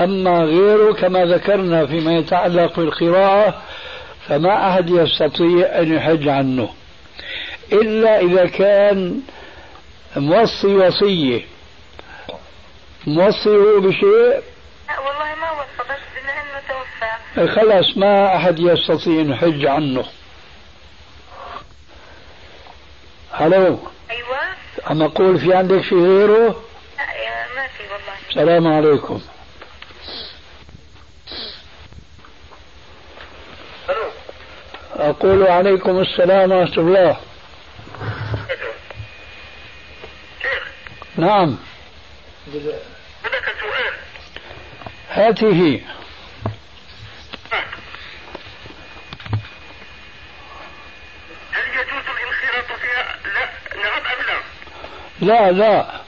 [0.00, 3.62] أما غيره كما ذكرنا فيما يتعلق بالقراءة
[4.28, 6.68] فما أحد يستطيع أن يحج عنه.
[7.72, 9.20] إلا إذا كان
[10.16, 11.44] موصي وصية.
[13.06, 14.42] موصيه بشيء؟
[14.88, 17.54] لا والله ما وصى بس انه توفى.
[17.54, 20.04] خلاص ما أحد يستطيع أن يحج عنه.
[23.32, 23.78] هلو
[24.10, 24.38] أيوه.
[24.86, 26.62] عم أقول في عندك شيء غيره؟
[26.98, 28.16] لا ما في والله.
[28.28, 29.20] السلام عليكم.
[35.10, 37.16] أقول عليكم السلام ورحمة الله.
[41.16, 41.58] نعم.
[43.24, 43.94] بدك سؤال
[45.10, 45.80] هاته.
[51.52, 53.48] هل يجوز الانخراط فيها؟ لا.
[53.82, 54.40] نعم أم لا؟
[55.20, 56.00] لا لا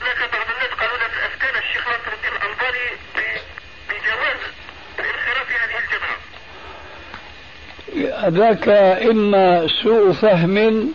[0.00, 3.40] هناك بعض الناس قالوا لك افتانا الشيخ ناصر الدين الانباري ب-
[3.88, 4.40] بجواز
[4.98, 6.18] الانخراط في هذه الجماعه.
[8.30, 8.68] ذاك
[9.10, 10.88] إما سوء فهم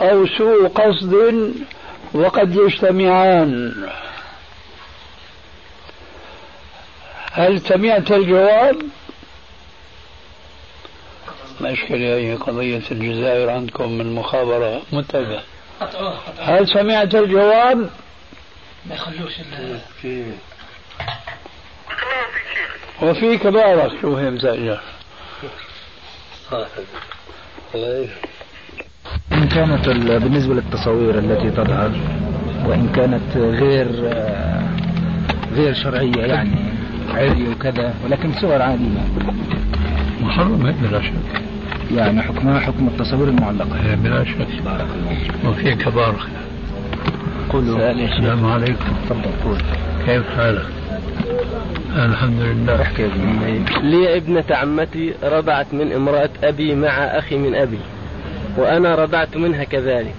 [0.00, 1.14] أو سوء قصد
[2.14, 3.74] وقد يجتمعان
[7.32, 8.76] هل سمعت الجواب؟
[11.60, 15.40] مشكلة هي قضية الجزائر عندكم من مخابرة منتبه
[16.38, 17.90] هل سمعت الجواب؟
[18.86, 19.80] ما يخلوش ال- بارك
[23.00, 23.46] الله فيك
[24.56, 24.80] شيخ.
[29.32, 31.90] إن كانت ال- بالنسبة للتصاوير التي تظهر
[32.66, 33.88] وإن كانت غير
[35.54, 36.50] غير شرعية يعني
[37.14, 39.04] عري وكذا ولكن صور عادية.
[40.22, 41.12] محرمة بلا شك.
[41.94, 44.46] يعني حكمها حكم التصاوير المعلقة؟ بلا شك.
[45.46, 46.18] وفيك بارك.
[47.50, 47.90] قولوا.
[47.90, 48.92] السلام عليكم.
[49.08, 49.58] تفضل
[50.06, 50.66] كيف حالك؟
[52.04, 53.10] الحمد لله احكي
[53.82, 57.78] لي ابنة عمتي رضعت من امرأة أبي مع أخي من أبي
[58.56, 60.14] وأنا رضعت منها كذلك.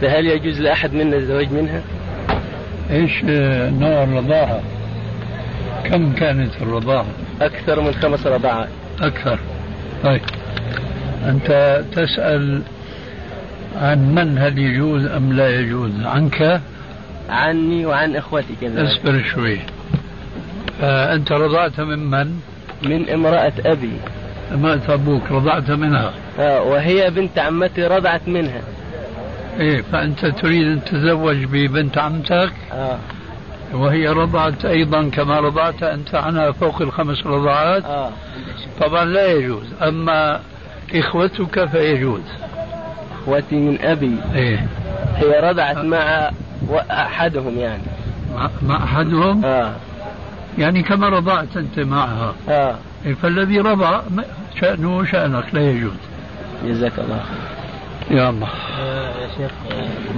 [0.00, 1.82] فهل يجوز لأحد منا الزواج منها؟
[2.90, 3.24] إيش
[3.80, 4.60] نوع الرضاعة؟
[5.84, 7.06] كم كانت الرضاعة؟
[7.40, 8.68] أكثر من خمس رضعات
[9.00, 9.38] أكثر.
[10.04, 10.20] طيب.
[11.24, 12.62] أنت تسأل
[13.76, 16.60] عن من هل يجوز أم لا يجوز؟ عنك؟
[17.28, 18.88] عني وعن إخوتي كذلك.
[18.88, 19.58] اصبر شوي.
[20.82, 22.40] فأنت رضعت من من؟
[22.82, 23.92] من امرأة أبي.
[24.52, 26.12] ما أبوك رضعت منها.
[26.38, 28.60] آه، وهي بنت عمتي رضعت منها.
[29.60, 32.98] إيه فأنت تريد أن تتزوج ببنت عمتك؟ آه.
[33.74, 38.10] وهي رضعت أيضا كما رضعت أنت عنها فوق الخمس رضعات؟ آه.
[38.80, 40.40] طبعا لا يجوز أما
[40.94, 42.22] إخوتك فيجوز.
[43.22, 44.16] إخوتي من أبي.
[44.34, 44.66] إيه.
[45.16, 46.30] هي رضعت مع
[46.90, 47.82] أحدهم يعني.
[48.34, 49.72] مع, مع أحدهم؟ آه.
[50.58, 52.34] يعني كما رضعت أنت معها.
[52.48, 52.74] آه.
[53.06, 54.00] إيه فالذي رضع
[54.60, 55.92] شأنه شأنك لا يجوز.
[56.66, 58.18] جزاك الله خير.
[58.18, 58.48] يا الله.
[59.22, 59.50] يا شيخ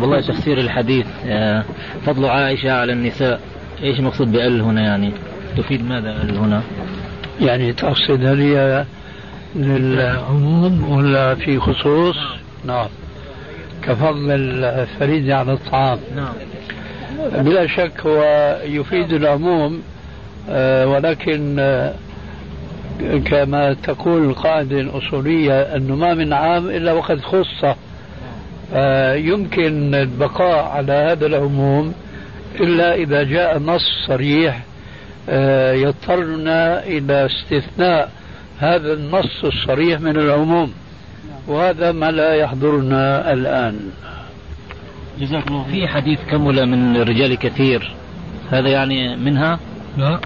[0.01, 1.65] والله تفسير الحديث آه،
[2.07, 3.41] فضل عائشة على النساء.
[3.83, 5.13] إيش المقصود بأل هنا يعني؟
[5.57, 6.63] تفيد ماذا أل هنا؟
[7.41, 8.85] يعني تقصد هل هي
[9.57, 12.17] للعموم ولا في خصوص؟
[12.65, 12.89] نعم.
[13.83, 14.31] كفضل
[14.65, 15.99] الفريدة على الطعام.
[16.17, 16.33] نعم.
[17.45, 18.23] بلا شك هو
[18.65, 19.83] يفيد العموم
[20.87, 21.95] ولكن آه،
[23.25, 27.65] كما تقول القاعدة الأصولية أنه ما من عام إلا وقد خص.
[29.15, 31.95] يمكن البقاء على هذا العموم
[32.61, 34.63] إلا إذا جاء نص صريح
[35.29, 38.11] آه، يضطرنا إلى استثناء
[38.59, 40.73] هذا النص الصريح من العموم.
[41.47, 43.91] وهذا ما لا يحضرنا الآن.
[45.21, 47.95] جزاك الله في حديث كمل من الرجال كثير.
[48.51, 49.59] هذا يعني منها؟
[49.99, 50.21] لا.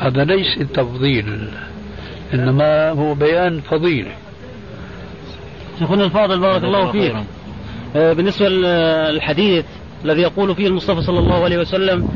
[0.00, 1.48] هذا ليس تفضيل
[2.34, 4.12] إنما هو بيان فضيلة
[5.78, 7.14] شيخنا الفاضل بارك الله فيك.
[7.96, 9.64] آه، بالنسبة للحديث
[10.04, 12.08] الذي يقول فيه المصطفى صلى الله عليه وسلم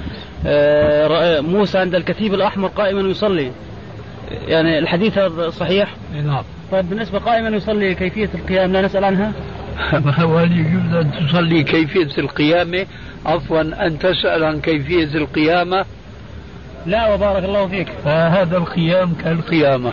[0.47, 3.51] آه، موسى عند الكتيب الأحمر قائما يصلي.
[4.49, 5.95] يعني الحديث هذا صحيح؟
[6.25, 6.43] نعم.
[6.73, 9.33] طيب بالنسبة قائما يصلي كيفية القيام لا نسأل عنها؟
[10.31, 12.87] وهل يجوز أن تصلي كيفية القيامة
[13.27, 15.85] عفوا أن تسأل عن كيفية القيامة
[16.87, 17.89] لا وبارك الله فيك.
[18.05, 19.93] فهذا القيام كالقيامة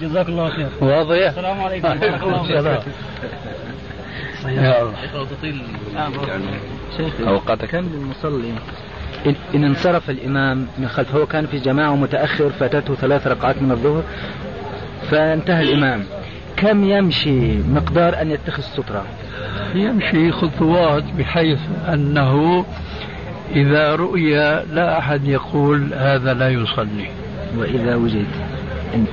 [0.00, 0.68] جزاك الله خير.
[0.80, 1.88] واضح؟ السلام عليكم.
[1.88, 2.94] بارك الله فيك.
[4.46, 4.94] يا الله.
[6.96, 7.28] شيخ.
[7.28, 8.52] أوقات كم للمصلي.
[9.26, 13.70] إن, إن انصرف الإمام من خلفه هو كان في جماعة متأخر فاتته ثلاث ركعات من
[13.70, 14.02] الظهر
[15.10, 16.04] فانتهى الإمام.
[16.56, 19.04] كم يمشي مقدار أن يتخذ سترة؟
[19.74, 22.64] يمشي خطوات بحيث أنه
[23.54, 24.34] إذا رؤي
[24.72, 27.08] لا أحد يقول هذا لا يصلي
[27.56, 28.26] وإذا وجد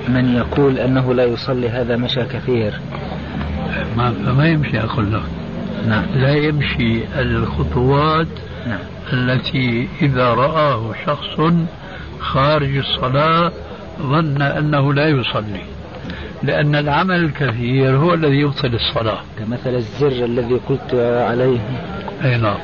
[0.08, 2.74] من يقول أنه لا يصلي هذا مشى كثير
[3.98, 5.22] ما فما يمشي أقول لك
[5.88, 6.04] نعم.
[6.16, 8.28] لا يمشي الخطوات
[8.68, 8.80] نعم.
[9.14, 11.54] التي إذا رآه شخص
[12.20, 13.52] خارج الصلاة
[14.02, 15.62] ظن أنه لا يصلي
[16.44, 19.20] لأن العمل الكثير هو الذي يبطل الصلاة.
[19.40, 20.94] كمثل الزر الذي قلت
[21.30, 21.60] عليه.
[22.26, 22.58] أي نعم.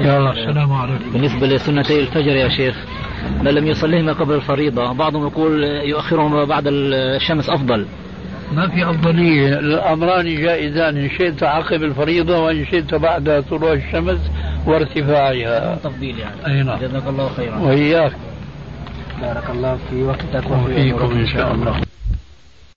[0.00, 1.10] يا الله السلام عليكم.
[1.12, 2.76] بالنسبة لسنتي الفجر يا شيخ
[3.42, 7.86] من لم يصليهما قبل الفريضة بعضهم يقول يؤخرهما بعد الشمس أفضل.
[8.52, 14.20] ما في أفضلية الأمران جائزان إن شئت عقب الفريضة وإن شئت بعد طلوع الشمس
[14.66, 15.76] وارتفاعها.
[15.76, 16.46] تفضيل يعني.
[16.46, 16.78] أي نعم.
[16.78, 17.58] جزاك الله خيرا.
[17.58, 18.12] وإياك.
[19.22, 21.87] بارك الله في وقتك وفيكم إن شاء الله.